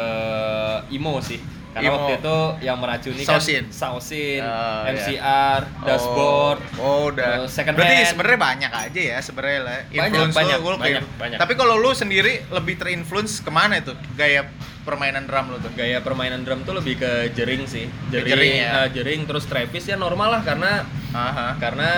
emo 0.90 1.18
sih. 1.18 1.42
Karena 1.74 1.90
Emo. 1.90 1.96
waktu 1.98 2.12
itu 2.16 2.36
yang 2.62 2.78
meracuni 2.78 3.22
Sausin. 3.22 3.66
kan 3.66 3.74
Sausin, 3.74 4.40
Oh, 4.40 4.82
iya. 4.86 4.94
MCR, 4.94 5.60
Dashboard, 5.82 6.60
Oh, 6.78 7.10
udah. 7.10 7.42
terus 7.42 7.50
second 7.50 7.74
Berarti 7.74 8.06
sebenarnya 8.06 8.38
banyak 8.40 8.72
aja 8.72 9.00
ya 9.02 9.18
sebenarnya 9.18 9.60
lah. 9.60 9.78
Banyak, 9.84 10.06
Influence 10.06 10.34
banyak, 10.34 10.58
lu, 10.60 10.76
banyak, 10.76 11.02
banyak. 11.18 11.38
Tapi 11.38 11.52
kalau 11.54 11.74
lu 11.74 11.90
sendiri 11.90 12.46
lebih 12.48 12.78
terinfluence 12.78 13.42
ke 13.42 13.50
mana 13.50 13.82
itu? 13.82 13.90
Gaya 14.14 14.46
permainan 14.84 15.24
drum 15.24 15.48
lu 15.48 15.58
tuh? 15.58 15.72
gaya 15.72 15.98
permainan 15.98 16.44
drum 16.44 16.62
tuh 16.62 16.76
lebih 16.76 16.94
ke 16.96 17.10
jering 17.32 17.64
sih. 17.64 17.90
Jering, 18.08 18.28
jering 18.28 18.54
ya? 18.54 18.70
eh, 18.78 18.88
jering 18.92 19.20
terus 19.24 19.42
Travis 19.44 19.82
ya 19.82 19.96
normal 19.96 20.30
lah 20.30 20.42
karena 20.44 20.84
Aha. 21.10 21.56
karena 21.58 21.90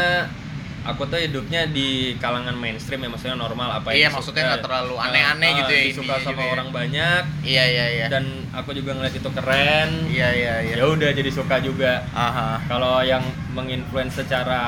aku 0.86 1.02
tuh 1.04 1.18
hidupnya 1.18 1.66
di 1.66 1.88
kalangan 2.16 2.54
mainstream 2.54 2.98
ya 2.98 3.08
maksudnya 3.08 3.34
normal 3.34 3.68
apa 3.74 3.90
Iya, 3.90 4.08
maksudnya 4.08 4.42
nggak 4.46 4.62
terlalu 4.62 4.94
aneh-aneh 4.96 5.48
eh, 5.48 5.54
gitu 5.56 5.70
ya 5.70 5.82
ininya 5.84 6.16
sama 6.16 6.24
juga 6.26 6.42
ya. 6.42 6.52
orang 6.52 6.68
banyak 6.70 7.22
Iya 7.42 7.64
iya 7.66 7.86
iya. 7.92 8.06
dan 8.06 8.24
aku 8.50 8.70
juga 8.70 8.90
ngeliat 8.92 9.12
itu 9.12 9.28
keren 9.28 9.90
Iya 10.06 10.28
iya 10.32 10.54
iya. 10.62 10.74
ya 10.76 10.84
udah 10.86 11.10
jadi 11.10 11.30
suka 11.30 11.58
juga 11.58 12.06
Aha. 12.10 12.62
kalau 12.64 13.02
yang 13.02 13.22
menginfluence 13.50 14.16
secara 14.16 14.62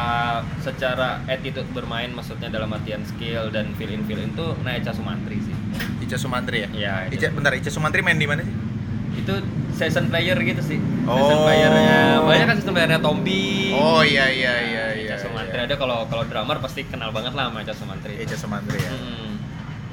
secara 0.58 1.20
attitude 1.24 1.68
bermain 1.70 2.10
maksudnya 2.10 2.48
dalam 2.48 2.68
artian 2.68 3.00
skill 3.02 3.48
dan 3.48 3.70
feel 3.74 3.88
in 3.88 4.02
feel 4.04 4.18
in 4.18 4.32
tuh 4.32 4.56
nah 4.60 4.72
Echa 4.72 4.90
Sumantri 4.90 5.38
sih 5.38 5.54
Ica 6.00 6.16
Sumantri 6.16 6.64
ya? 6.64 6.68
Iya, 6.70 6.92
Ica, 7.08 7.28
bentar, 7.30 7.52
Ica 7.52 7.68
Sumantri 7.68 8.00
main 8.00 8.16
di 8.16 8.24
mana 8.24 8.42
sih? 8.42 8.54
itu 9.18 9.34
season 9.72 10.08
player 10.08 10.38
gitu 10.38 10.62
sih 10.64 10.78
season 10.78 11.10
Oh. 11.34 11.42
playernya 11.42 12.22
banyak 12.22 12.46
kan 12.46 12.56
season 12.56 12.70
playernya 12.70 12.98
Tombi 12.98 13.74
Oh 13.74 14.00
iya 14.00 14.26
iya 14.26 14.54
iya 14.62 14.84
iya. 15.58 15.66
Echa 15.66 15.66
Sumantri 15.66 15.66
iya. 15.66 15.66
ada 15.66 15.74
kalau 15.74 15.98
kalau 16.06 16.24
drummer 16.30 16.56
pasti 16.62 16.80
kenal 16.86 17.10
banget 17.10 17.32
lah 17.34 17.50
sama 17.50 17.58
Echa 17.66 17.74
Sumantri 17.74 18.14
Ica 18.22 18.36
Sumantri 18.38 18.78
ya. 18.78 18.92
Hmm. 18.94 19.28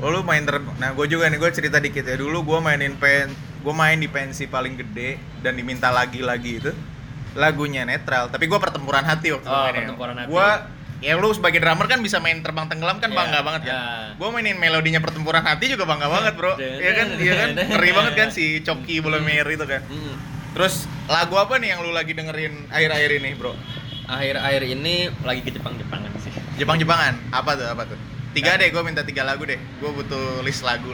Oh 0.03 0.11
lu 0.11 0.27
main 0.27 0.43
ter... 0.43 0.59
Nah 0.59 0.91
gue 0.91 1.05
juga 1.07 1.31
nih 1.31 1.39
gue 1.39 1.51
cerita 1.55 1.79
dikit 1.79 2.03
ya 2.03 2.19
Dulu 2.19 2.43
gue 2.43 2.59
mainin 2.59 2.99
pen 2.99 3.31
Gue 3.63 3.71
main 3.71 3.95
di 3.95 4.11
pensi 4.11 4.43
paling 4.43 4.75
gede 4.75 5.15
Dan 5.39 5.55
diminta 5.55 5.87
lagi-lagi 5.87 6.59
itu 6.59 6.71
Lagunya 7.39 7.87
netral 7.87 8.27
Tapi 8.27 8.43
gue 8.43 8.59
pertempuran 8.59 9.07
hati 9.07 9.31
waktu 9.31 9.47
Oh, 9.47 9.63
mainnya 9.63 9.87
pertempuran 9.87 10.15
hati. 10.19 10.29
Gue 10.35 10.49
Ya 11.03 11.15
lu 11.19 11.27
sebagai 11.31 11.59
drummer 11.63 11.87
kan 11.91 11.99
bisa 12.03 12.19
main 12.19 12.39
terbang 12.43 12.67
tenggelam 12.67 12.99
kan 12.99 13.07
Iya, 13.11 13.17
bangga 13.19 13.39
banget 13.39 13.61
kan 13.67 13.75
iya. 13.75 13.83
Gue 14.19 14.27
mainin 14.35 14.59
melodinya 14.59 14.99
pertempuran 14.99 15.43
hati 15.47 15.71
juga 15.71 15.87
bangga 15.87 16.07
banget 16.11 16.33
bro 16.35 16.59
Iya 16.83 16.91
kan 16.91 17.07
Iya 17.15 17.33
kan 17.39 17.49
Ngeri 17.71 17.91
banget 17.95 18.13
kan 18.19 18.29
si 18.35 18.59
Coki 18.67 18.99
Bola 18.99 19.23
Mer 19.23 19.47
itu 19.47 19.63
kan. 19.63 19.79
Terus 20.55 20.87
lagu 21.11 21.35
apa 21.35 21.59
nih 21.59 21.75
yang 21.75 21.83
lu 21.83 21.91
lagi 21.91 22.15
dengerin 22.15 22.71
akhir-akhir 22.71 23.11
ini 23.19 23.35
bro? 23.35 23.51
Akhir-akhir 24.05 24.61
ini 24.67 24.95
lagi 25.21 25.41
ke 25.41 25.51
Jepang-Jepangan 25.51 26.11
sih. 26.19 26.31
Jepang-Jepangan? 26.55 27.13
Apa 27.31 27.51
tuh 27.53 27.67
apa 27.67 27.83
tuh? 27.85 27.97
Tiga 28.31 28.55
deh 28.55 28.67
gue 28.67 28.81
minta 28.81 29.01
tiga 29.01 29.23
lagu 29.23 29.43
deh. 29.43 29.57
Gue 29.77 29.91
butuh 29.91 30.41
list 30.41 30.61
lagu. 30.61 30.91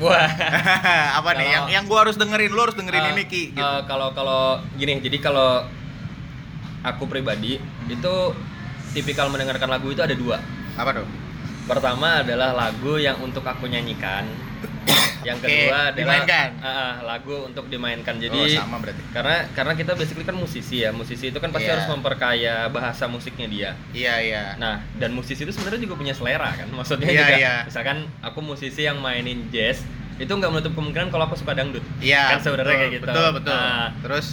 Wah. 0.00 0.24
Apa 1.20 1.36
nih? 1.36 1.44
Kalau- 1.44 1.52
yang 1.52 1.64
yang 1.68 1.84
gua 1.84 2.02
harus 2.02 2.16
dengerin 2.16 2.48
lu 2.48 2.58
harus 2.58 2.74
dengerin 2.74 3.02
Eh, 3.02 3.12
ini 3.12 3.22
ki 3.24 3.42
gitu. 3.52 3.60
eh, 3.60 3.80
kalau 3.84 4.10
kalau 4.10 4.58
gini 4.74 4.98
jadi 4.98 5.20
kalau 5.20 5.68
aku 6.82 7.04
pribadi 7.06 7.60
itu 7.86 8.14
tipikal 8.90 9.28
mendengarkan 9.28 9.68
lagu 9.68 9.88
itu 9.88 10.00
ada 10.00 10.16
dua. 10.16 10.40
Apa 10.74 10.96
tuh? 10.96 11.06
Pertama 11.68 12.24
adalah 12.24 12.50
lagu 12.50 12.96
yang 12.96 13.20
untuk 13.20 13.44
aku 13.44 13.68
nyanyikan 13.68 14.26
yang 15.28 15.38
kedua 15.38 15.54
adalah 15.88 15.94
dimainkan. 15.94 16.48
Ah, 16.58 16.94
lagu 17.00 17.46
untuk 17.46 17.66
dimainkan 17.66 18.16
jadi 18.16 18.34
oh, 18.34 18.46
sama 18.52 18.78
berarti 18.78 19.02
karena 19.10 19.36
karena 19.52 19.72
kita 19.74 19.92
basically 19.94 20.22
kan 20.22 20.34
musisi 20.34 20.82
ya 20.82 20.90
musisi 20.90 21.28
itu 21.28 21.38
kan 21.38 21.48
pasti 21.48 21.64
Iya. 21.64 21.74
harus 21.76 21.86
memperkaya 21.88 22.54
bahasa 22.68 23.06
musiknya 23.06 23.46
dia 23.46 23.70
iya 23.92 24.14
iya 24.18 24.44
Nah, 24.56 24.82
dan 24.96 25.12
musisi 25.12 25.40
itu 25.40 25.50
sebenarnya 25.50 25.80
juga 25.80 25.94
punya 25.94 26.10
selera 26.10 26.50
kan. 26.52 26.66
Maksudnya 26.74 27.06
Iya, 27.06 27.20
juga 27.20 27.34
iya. 27.36 27.54
misalkan 27.62 27.98
aku 28.18 28.38
musisi 28.40 28.82
yang 28.82 28.98
mainin 28.98 29.46
jazz, 29.48 29.86
itu 30.16 30.28
nggak 30.28 30.50
menutup 30.50 30.72
kemungkinan 30.72 31.08
kalau 31.08 31.24
aku 31.24 31.36
suka 31.36 31.52
dangdut. 31.52 31.82
iya 31.98 32.34
kan 32.34 32.42
sebenarnya 32.42 32.76
kayak 32.76 32.92
gitu. 32.92 33.06
betul 33.06 33.28
betul 33.32 33.54
Nah, 33.54 33.88
terus 34.00 34.26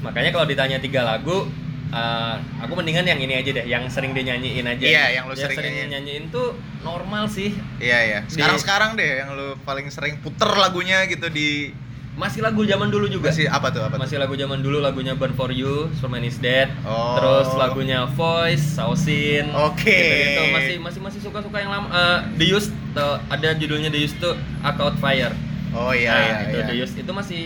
makanya 0.00 0.30
kalau 0.30 0.44
ditanya 0.44 0.78
tiga 0.78 1.02
lagu, 1.02 1.46
eh, 1.92 2.34
aku 2.58 2.72
mendingan 2.74 3.04
yang 3.04 3.20
ini 3.20 3.34
aja 3.34 3.50
deh, 3.52 3.64
yang 3.64 3.84
sering 3.86 4.10
dinyanyiin 4.10 4.64
aja. 4.64 4.80
Iya, 4.82 5.04
yang 5.14 5.24
lu 5.28 5.34
sering 5.34 5.54
sering 5.54 5.74
nyanyiin. 5.76 5.90
nyanyiin 5.92 6.24
tuh 6.28 6.56
normal 6.80 7.28
sih. 7.28 7.52
iya 7.78 7.98
iya 8.02 8.18
Di- 8.24 8.32
sekarang 8.34 8.58
sekarang 8.58 8.90
deh 8.96 9.20
yang 9.20 9.30
lu 9.32 9.54
paling 9.62 9.86
sering 9.88 10.16
puter 10.18 10.48
lagunya 10.50 11.04
gitu 11.04 11.28
di 11.28 11.70
masih 12.12 12.44
lagu 12.44 12.60
zaman 12.62 12.92
dulu 12.92 13.08
juga. 13.08 13.32
Masih 13.32 13.48
apa 13.48 13.72
tuh? 13.72 13.80
Apa 13.80 13.96
tuh? 13.96 14.04
Masih 14.04 14.20
lagu 14.20 14.36
zaman 14.36 14.60
dulu 14.60 14.80
lagunya 14.80 15.16
Burn 15.16 15.32
for 15.32 15.48
You, 15.48 15.88
Superman 15.96 16.20
is 16.22 16.36
Dead. 16.36 16.68
Oh. 16.84 17.16
Terus 17.16 17.48
lagunya 17.56 18.04
Voice, 18.04 18.60
Sausin. 18.76 19.48
Oke. 19.48 19.88
Gitu-gitu. 19.88 20.42
Masih 20.52 20.76
masih 20.76 21.00
masih 21.00 21.20
suka-suka 21.24 21.56
yang 21.56 21.72
lama. 21.72 21.88
Eh, 21.88 22.18
The 22.36 22.46
Used 22.52 22.68
tuh, 22.92 23.16
ada 23.26 23.56
judulnya 23.56 23.88
The 23.88 23.96
Used 23.96 24.20
tuh 24.20 24.36
Arcade 24.60 25.00
Fire. 25.00 25.32
Oh 25.72 25.88
iya 25.90 26.12
Nah, 26.12 26.20
iya. 26.20 26.36
itu 26.44 26.52
iya. 26.54 26.66
The 26.68 26.74
Used 26.84 26.96
itu 27.00 27.12
masih 27.16 27.42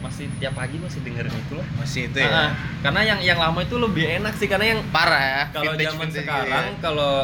masih 0.00 0.26
tiap 0.36 0.52
pagi 0.52 0.76
masih 0.76 1.00
dengerin 1.00 1.30
itu 1.30 1.54
lah. 1.54 1.66
Masih 1.76 2.00
itu 2.08 2.16
ya. 2.18 2.52
karena 2.80 3.00
yang 3.04 3.18
yang 3.20 3.38
lama 3.38 3.60
itu 3.60 3.76
lebih 3.76 4.04
enak 4.20 4.34
sih 4.34 4.48
karena 4.48 4.76
yang 4.76 4.80
Parah 4.88 5.20
ya. 5.20 5.42
kalau 5.52 5.72
zaman 5.76 6.08
sekarang 6.08 6.66
gitu 6.70 6.82
kalau 6.82 7.14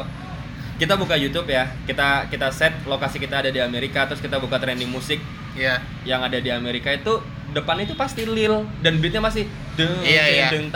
kita 0.77 0.93
buka 0.93 1.17
YouTube 1.17 1.49
ya, 1.49 1.73
kita 1.89 2.29
kita 2.29 2.53
set 2.53 2.85
lokasi 2.85 3.17
kita 3.17 3.41
ada 3.41 3.49
di 3.49 3.57
Amerika 3.59 4.05
terus 4.05 4.21
kita 4.21 4.37
buka 4.37 4.61
trending 4.61 4.93
musik 4.93 5.17
ya. 5.57 5.57
Iya. 5.57 5.75
yang 6.05 6.21
ada 6.21 6.37
di 6.37 6.53
Amerika 6.53 6.93
itu 6.93 7.17
depan 7.49 7.81
itu 7.81 7.97
pasti 7.97 8.29
lil 8.29 8.69
dan 8.85 9.01
beatnya 9.01 9.25
masih 9.25 9.49
deng 9.73 10.05
Iya, 10.05 10.21
deng 10.21 10.37
iya. 10.37 10.49
deng 10.53 10.69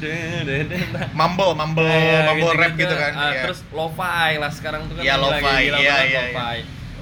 deng 0.00 0.64
deng 0.64 0.64
deng. 0.64 1.08
Mumble, 1.12 1.52
mumble, 1.52 1.84
Kayak 1.84 2.24
mumble 2.32 2.52
rap 2.56 2.72
gitu 2.72 2.94
kan. 2.94 3.12
Ah, 3.12 3.30
Iya. 3.30 3.42
terus 3.44 3.60
lo-fi 3.68 4.40
lah 4.40 4.48
sekarang 4.48 4.88
tuh 4.88 4.96
kan 4.96 5.04
Iya, 5.04 5.14
lagi 5.14 5.44
lo-fi. 5.44 5.44
gila 5.60 5.76
Iya, 5.76 5.92
banget 5.92 6.08
iya, 6.08 6.22
lo-fi. 6.24 6.58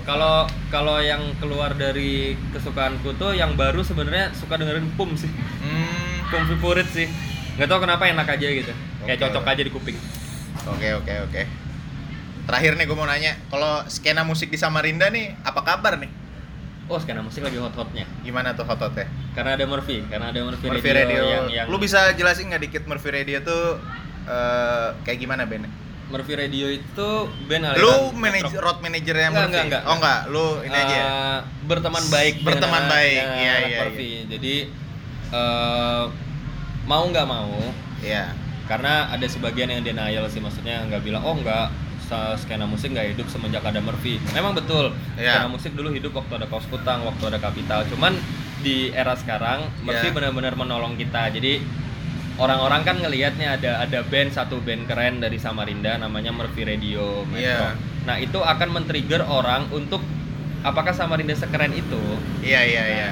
Kalau 0.09 0.49
kalau 0.73 0.97
yang 0.99 1.21
keluar 1.39 1.77
dari 1.77 2.35
kesukaanku 2.55 3.15
tuh 3.21 3.37
yang 3.37 3.55
baru 3.55 3.85
sebenarnya 3.85 4.33
suka 4.35 4.57
dengerin 4.59 4.89
pum 4.97 5.13
sih. 5.15 5.31
Hmm. 5.31 6.27
Pum 6.31 6.43
favorit 6.51 6.89
sih. 6.91 7.07
Gak 7.61 7.69
tau 7.69 7.83
kenapa 7.83 8.09
enak 8.09 8.27
aja 8.27 8.47
gitu. 8.49 8.73
Kayak 9.05 9.19
Oke. 9.21 9.25
cocok 9.29 9.45
aja 9.45 9.63
di 9.63 9.73
kuping. 9.73 9.99
Oke 10.69 10.89
oke 10.97 11.15
oke. 11.29 11.43
Terakhir 12.51 12.73
nih 12.75 12.85
gue 12.89 12.97
mau 12.99 13.07
nanya, 13.07 13.39
kalau 13.47 13.85
skena 13.87 14.27
musik 14.27 14.51
di 14.51 14.59
Samarinda 14.59 15.07
nih, 15.13 15.39
apa 15.47 15.63
kabar 15.63 16.01
nih? 16.03 16.11
Oh, 16.91 16.99
skena 16.99 17.23
musik 17.23 17.47
lagi 17.47 17.55
hot-hotnya. 17.55 18.03
Gimana 18.27 18.59
tuh 18.59 18.67
hototnya? 18.67 19.07
Karena 19.31 19.55
ada 19.55 19.63
Murphy, 19.71 20.03
karena 20.11 20.35
ada 20.35 20.43
Murphy, 20.43 20.67
Murphy 20.67 20.91
Radio. 20.91 21.23
yang 21.23 21.47
yang 21.47 21.67
Lu 21.71 21.79
bisa 21.79 22.11
jelasin 22.19 22.51
nggak 22.51 22.63
dikit 22.67 22.83
Murphy 22.91 23.15
Radio 23.15 23.39
tuh 23.47 23.79
eh, 24.27 24.89
kayak 25.07 25.19
gimana 25.23 25.47
bandnya? 25.47 25.71
Murphy 26.11 26.35
Radio 26.35 26.67
itu 26.69 27.11
band 27.47 27.65
aliran 27.65 27.81
Lu 27.81 27.95
manajer 28.13 28.59
road 28.59 28.79
manajernya 28.79 29.29
Enggak, 29.29 29.39
Murphy? 29.41 29.49
enggak, 29.49 29.65
enggak. 29.65 29.83
Oh 29.85 29.95
enggak, 29.97 30.21
lu 30.27 30.47
ini 30.61 30.77
aja. 30.77 30.91
ya? 30.91 31.01
Eh, 31.01 31.39
berteman 31.65 32.05
baik 32.09 32.35
Berteman 32.41 32.61
dengan 32.61 32.85
baik, 32.91 33.17
dengan 33.17 33.39
iya, 33.39 33.55
iya, 33.65 33.79
Murphy. 33.81 34.11
Jadi 34.29 34.55
eh, 35.31 36.05
mau 36.85 37.05
nggak 37.05 37.27
mau 37.27 37.55
Iya. 38.01 38.35
karena 38.67 38.93
ada 39.09 39.27
sebagian 39.27 39.69
yang 39.69 39.83
denial 39.83 40.27
sih 40.27 40.39
maksudnya 40.39 40.83
nggak 40.85 41.03
bilang 41.03 41.21
oh 41.21 41.35
nggak 41.35 41.69
sa- 42.01 42.35
skena 42.35 42.65
musik 42.65 42.91
nggak 42.91 43.15
hidup 43.15 43.27
semenjak 43.27 43.63
ada 43.63 43.79
Murphy 43.79 44.19
memang 44.31 44.53
betul 44.53 44.91
Iya. 45.15 45.37
skena 45.37 45.49
musik 45.49 45.73
dulu 45.73 45.91
hidup 45.91 46.11
waktu 46.13 46.33
ada 46.35 46.47
kaos 46.47 46.67
kutang 46.67 47.03
waktu 47.03 47.23
ada 47.25 47.39
kapital 47.39 47.87
cuman 47.87 48.19
di 48.59 48.91
era 48.91 49.15
sekarang 49.15 49.71
Murphy 49.81 50.09
Iya. 50.09 50.15
benar-benar 50.17 50.55
menolong 50.55 50.95
kita 50.95 51.31
jadi 51.31 51.63
orang-orang 52.41 52.81
kan 52.83 52.97
ngelihatnya 52.97 53.55
ada 53.55 53.71
ada 53.81 54.01
band 54.03 54.31
satu 54.31 54.59
band 54.59 54.85
keren 54.85 55.21
dari 55.21 55.37
Samarinda 55.37 55.95
namanya 55.97 56.33
Murphy 56.33 56.65
Radio 56.65 57.23
Metro 57.25 57.45
Iya. 57.45 57.77
nah 58.03 58.17
itu 58.17 58.41
akan 58.41 58.69
men-trigger 58.73 59.21
orang 59.23 59.69
untuk 59.71 60.01
apakah 60.63 60.91
Samarinda 60.91 61.33
sekeren 61.35 61.71
itu 61.71 62.01
Iya 62.41 62.61
iya 62.65 62.85
iya. 62.91 63.11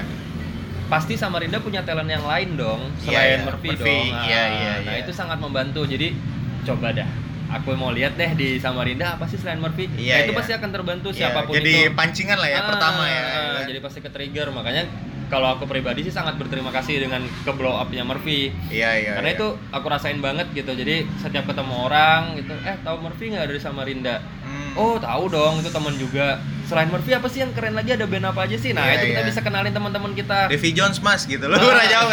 pasti 0.86 1.14
Samarinda 1.14 1.60
punya 1.60 1.80
talent 1.82 2.08
yang 2.08 2.24
lain 2.24 2.56
dong 2.56 2.80
Iya, 2.98 3.12
selain 3.12 3.28
iya. 3.34 3.44
Murphy, 3.44 3.68
Murphy, 3.70 3.98
dong. 4.02 4.24
iya, 4.24 4.42
iya, 4.48 4.72
nah 4.82 4.94
iya. 4.94 5.02
itu 5.04 5.12
sangat 5.12 5.36
membantu. 5.36 5.84
Jadi 5.84 6.16
coba 6.64 6.90
dah. 6.90 7.08
Aku 7.50 7.72
mau 7.74 7.88
lihat 7.90 8.12
deh 8.14 8.32
di 8.34 8.56
Samarinda 8.56 9.16
apa 9.16 9.24
sih 9.24 9.36
selain 9.36 9.56
Murphy. 9.56 9.88
Iya, 9.90 10.14
nah, 10.14 10.20
itu 10.20 10.32
iya. 10.32 10.38
pasti 10.40 10.52
akan 10.54 10.70
terbantu 10.70 11.08
Iya, 11.10 11.18
siapa 11.22 11.44
pun 11.44 11.52
jadi 11.54 11.72
itu. 11.82 11.92
pancingan 11.92 12.36
lah 12.36 12.48
ya 12.50 12.58
Ah, 12.58 12.66
pertama 12.66 13.02
ya. 13.04 13.20
ah, 13.20 13.60
Jadi 13.62 13.78
pasti 13.78 13.98
ke 13.98 14.08
trigger. 14.08 14.48
Makanya 14.48 14.82
kalau 15.28 15.54
aku 15.54 15.64
pribadi 15.64 16.00
sih 16.00 16.10
sangat 16.10 16.34
berterima 16.34 16.68
kasih 16.68 16.98
dengan 16.98 17.20
ke 17.22 17.52
blow 17.52 17.72
up-nya 17.74 18.02
Murphy. 18.02 18.48
Iya 18.68 18.90
iya. 18.96 19.12
Karena 19.14 19.30
iya. 19.30 19.36
itu 19.36 19.46
aku 19.68 19.86
rasain 19.86 20.18
banget 20.18 20.48
gitu. 20.52 20.72
Jadi 20.72 21.06
setiap 21.16 21.44
ketemu 21.44 21.74
orang 21.82 22.34
gitu, 22.34 22.52
eh 22.58 22.76
tahu 22.80 22.96
Murphy 22.98 23.30
nggak 23.30 23.46
dari 23.46 23.58
Samarinda? 23.58 24.24
Hmm. 24.40 24.72
Oh 24.74 24.96
tahu 24.96 25.28
dong 25.28 25.60
itu 25.60 25.68
teman 25.68 25.94
juga. 25.94 26.40
Selain 26.64 26.88
Murphy 26.88 27.12
apa 27.12 27.26
sih 27.26 27.40
yang 27.40 27.52
keren 27.52 27.72
lagi 27.72 27.92
ada 27.92 28.04
band 28.04 28.24
apa 28.26 28.44
aja 28.44 28.54
sih? 28.54 28.72
Nah 28.72 28.84
Iya, 28.84 29.00
itu 29.00 29.04
kita 29.10 29.22
iya. 29.22 29.28
bisa 29.28 29.40
kenalin 29.40 29.72
teman-teman 29.72 30.12
kita. 30.12 30.48
Davy 30.48 30.70
Jones 30.70 30.98
mas 30.98 31.24
gitu. 31.24 31.40
Lu 31.42 31.52
Ah. 31.52 31.60
pernah 31.62 31.86
jauh? 31.86 32.10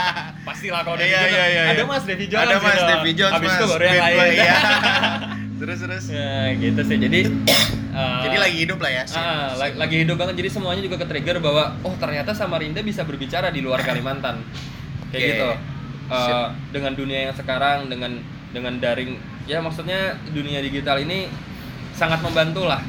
Pastilah 0.48 0.80
kalau 0.82 0.96
Iya, 0.96 1.08
Davy 1.08 1.16
Jones. 1.16 1.32
iya, 1.32 1.44
iya, 1.46 1.62
Ada 1.64 1.74
iya. 1.74 1.84
Mas 1.86 2.02
Davy 2.04 2.26
Jones. 2.26 2.44
Ada 2.44 2.56
mas 2.58 2.72
gitu. 2.74 2.84
Davy 2.86 3.10
Jones 3.12 3.34
Habis 3.34 3.48
mas. 3.48 3.56
itu 3.56 3.66
baru 3.66 3.84
yang 3.84 4.00
lain. 4.00 4.32
iya. 4.34 4.56
terus 5.60 5.78
terus. 5.80 6.04
Ya, 6.08 6.32
gitu 6.54 6.80
sih. 6.82 6.96
Jadi 6.98 7.20
uh, 7.94 8.22
Jadi 8.26 8.36
lagi 8.36 8.56
hidup 8.66 8.78
lah 8.82 8.90
ya. 8.90 9.04
ah, 9.14 9.54
scene. 9.54 9.78
lagi 9.78 9.96
hidup 10.02 10.16
banget. 10.18 10.34
Jadi 10.42 10.48
semuanya 10.50 10.82
juga 10.82 10.96
ke 11.00 11.06
trigger 11.06 11.38
bahwa 11.38 11.78
oh 11.86 11.94
ternyata 11.96 12.34
Samarinda 12.34 12.82
bisa 12.82 13.06
berbicara 13.06 13.54
di 13.54 13.62
luar 13.62 13.80
Kalimantan. 13.88 14.42
Kayak 15.14 15.22
Oke. 15.22 15.30
gitu. 15.30 15.50
Uh, 16.04 16.52
dengan 16.68 16.92
dunia 16.92 17.30
yang 17.30 17.34
sekarang 17.34 17.88
dengan 17.88 18.20
dengan 18.52 18.76
daring 18.76 19.16
ya 19.48 19.64
maksudnya 19.64 20.20
dunia 20.36 20.60
digital 20.60 21.00
ini 21.00 21.30
sangat 21.96 22.20
membantu 22.20 22.68
lah. 22.68 22.82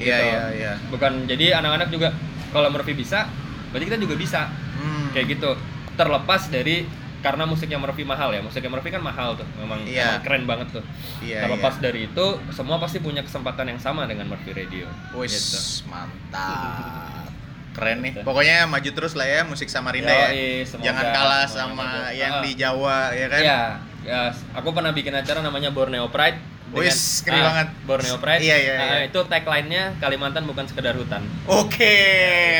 Iya 0.00 0.16
gitu. 0.16 0.30
iya 0.30 0.42
iya. 0.56 0.72
Bukan 0.88 1.28
jadi 1.28 1.60
anak-anak 1.60 1.92
juga 1.92 2.16
kalau 2.48 2.72
Murphy 2.72 2.96
bisa, 2.96 3.28
berarti 3.74 3.84
kita 3.92 3.98
juga 4.00 4.16
bisa. 4.16 4.48
Hmm. 4.72 5.12
kayak 5.12 5.36
gitu 5.36 5.50
terlepas 5.94 6.48
dari 6.48 6.88
karena 7.22 7.46
musiknya 7.46 7.78
Murphy 7.78 8.02
mahal 8.02 8.28
ya 8.28 8.42
musiknya 8.42 8.68
Murphy 8.68 8.90
kan 8.90 8.98
mahal 8.98 9.38
tuh 9.38 9.46
memang, 9.54 9.86
Iya. 9.86 10.18
memang 10.18 10.22
keren 10.22 10.44
banget 10.44 10.68
tuh 10.74 10.84
Iya, 11.22 11.46
terlepas 11.46 11.78
iya. 11.78 11.82
dari 11.82 12.00
itu 12.06 12.26
semua 12.50 12.76
pasti 12.76 12.98
punya 12.98 13.22
kesempatan 13.22 13.70
yang 13.70 13.78
sama 13.78 14.04
dengan 14.04 14.26
Murphy 14.26 14.50
Radio 14.52 14.90
Wis 15.14 15.30
gitu. 15.32 15.58
mantap. 15.88 17.30
Keren 17.72 18.04
nih. 18.04 18.20
Pokoknya 18.20 18.68
maju 18.68 18.90
terus 18.92 19.16
lah 19.16 19.24
ya 19.24 19.40
musik 19.42 19.64
Samarinda 19.64 20.12
ya. 20.12 20.28
Semoga 20.60 20.92
Jangan 20.92 21.06
kalah 21.08 21.44
sama 21.48 21.88
yang 22.12 22.32
Ah. 22.34 22.42
di 22.44 22.52
Jawa 22.52 23.16
ya 23.16 23.26
kan. 23.32 23.40
Iya, 23.40 23.60
ya, 24.04 24.20
aku 24.52 24.76
pernah 24.76 24.92
bikin 24.92 25.16
acara 25.16 25.40
namanya 25.40 25.72
Borneo 25.72 26.04
Pride. 26.12 26.51
Wis, 26.72 27.20
keren 27.20 27.36
ah, 27.36 27.44
banget. 27.48 27.68
Borneo 27.84 28.16
Pride. 28.16 28.40
Iya, 28.40 28.56
iya, 28.56 28.72
Ah, 28.74 28.86
iya. 28.98 29.12
Itu 29.12 29.20
tagline-nya 29.24 29.96
Kalimantan 29.98 30.44
bukan 30.44 30.64
sekedar 30.64 30.94
hutan. 30.94 31.20
Oke, 31.44 31.94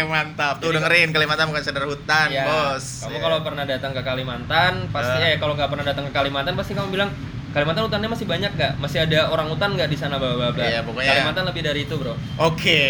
mantap. 0.05 0.61
Tuh 0.61 0.69
Jadi- 0.69 0.77
dengerin 0.79 1.09
Kalimantan 1.11 1.49
bukan 1.49 1.63
sadar 1.63 1.85
hutan, 1.85 2.29
Iya. 2.29 2.45
bos. 2.45 2.85
Kamu 3.03 3.17
Ya. 3.17 3.21
kalau 3.21 3.39
pernah 3.41 3.65
datang 3.65 3.91
ke 3.91 4.03
Kalimantan, 4.03 4.73
pasti 4.89 5.19
Ah. 5.19 5.29
eh 5.29 5.37
kalau 5.37 5.55
nggak 5.55 5.69
pernah 5.69 5.85
datang 5.85 6.05
ke 6.05 6.13
Kalimantan 6.13 6.53
pasti 6.53 6.73
kamu 6.73 6.89
bilang 6.91 7.11
Kalimantan 7.53 7.85
hutannya 7.85 8.09
masih 8.09 8.25
banyak 8.25 8.51
nggak? 8.51 8.73
Masih 8.77 8.99
ada 9.03 9.29
orang 9.29 9.45
hutan 9.47 9.77
nggak 9.77 9.87
di 9.87 9.97
sana 9.97 10.17
bla 10.17 10.33
bla 10.35 10.49
bla. 10.51 10.61
Iya, 10.63 10.81
pokoknya- 10.83 11.13
Kalimantan 11.15 11.45
lebih 11.47 11.63
dari 11.63 11.81
itu, 11.85 11.95
Bro. 11.97 12.17
Oke. 12.39 12.81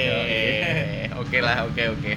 Oke 1.23 1.39
lah, 1.39 1.65
oke 1.65 1.83
oke. 1.89 2.13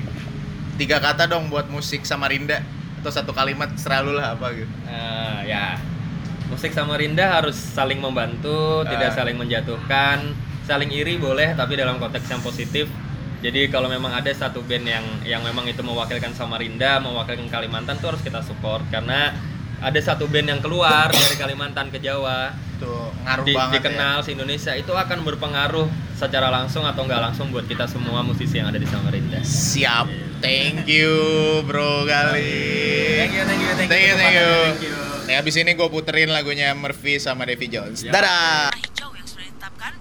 Tiga 0.75 0.97
kata 0.99 1.25
dong 1.25 1.47
buat 1.47 1.65
musik 1.67 2.03
Samarinda 2.03 2.59
atau 2.99 3.07
satu 3.07 3.31
kalimat 3.31 3.69
selalu 3.75 4.17
lah 4.17 4.33
apa 4.33 4.49
gitu. 4.51 4.67
Nah, 4.83 5.39
ya. 5.41 5.77
Musik 6.45 6.71
Samarinda 6.71 7.35
harus 7.35 7.55
saling 7.55 7.97
membantu, 7.97 8.85
tidak 8.85 9.11
Ah. 9.11 9.15
saling 9.15 9.35
menjatuhkan, 9.35 10.33
saling 10.61 10.89
iri 10.89 11.17
boleh 11.17 11.53
tapi 11.53 11.73
dalam 11.73 11.97
konteks 11.97 12.27
yang 12.27 12.39
positif. 12.39 12.85
Jadi 13.37 13.67
kalau 13.67 13.85
memang 13.85 14.09
ada 14.09 14.29
satu 14.29 14.61
band 14.61 14.85
yang 14.85 15.05
yang 15.23 15.41
memang 15.41 15.65
itu 15.65 15.79
mewakilkan 15.79 16.31
Samarinda, 16.31 16.97
mewakilkan 16.99 17.45
Kalimantan 17.47 17.97
tuh 17.97 18.09
harus 18.09 18.21
kita 18.21 18.41
support 18.41 18.81
karena 18.89 19.33
ada 19.77 19.99
satu 19.99 20.25
band 20.25 20.47
yang 20.47 20.59
keluar 20.59 21.07
dari 21.07 21.35
Kalimantan 21.35 21.89
ke 21.89 21.99
Jawa 21.99 22.49
Tuh 22.75 23.11
ngaruh 23.21 23.45
di- 23.45 23.53
banget 23.53 23.73
dikenal 23.79 24.17
ya. 24.17 24.23
se 24.23 24.29
Indonesia 24.31 24.73
itu 24.73 24.89
akan 24.89 25.21
berpengaruh 25.21 25.85
secara 26.13 26.49
langsung 26.49 26.81
atau 26.83 27.03
nggak 27.03 27.21
langsung 27.21 27.51
buat 27.51 27.63
kita 27.63 27.85
semua 27.85 28.21
musisi 28.21 28.57
yang 28.57 28.67
ada 28.67 28.77
di 28.77 28.87
Samarinda. 28.87 29.43
Siap. 29.43 30.07
Thank 30.39 30.87
you, 30.87 31.13
Bro 31.63 32.05
Gali. 32.05 32.49
Thank 33.19 33.33
you, 33.33 33.43
thank 33.43 33.61
you, 33.61 33.73
thank 33.73 33.83
you. 33.83 33.89
Thank 33.89 34.03
you, 34.03 34.15
thank 34.15 34.33
you. 34.33 34.49
Thank 34.71 34.81
you. 34.81 35.04
Nih 35.25 35.41
abis 35.41 35.57
ini 35.57 35.73
gue 35.73 35.89
puterin 35.89 36.29
lagunya 36.29 36.69
Murphy 36.77 37.17
sama 37.17 37.49
Davy 37.49 37.65
Jones. 37.65 38.05
Ya. 38.05 38.13
Dadah. 38.13 38.69
hijau 38.77 39.09
yang 39.17 39.25
sudah 39.25 39.45
ditetapkan 39.49 39.93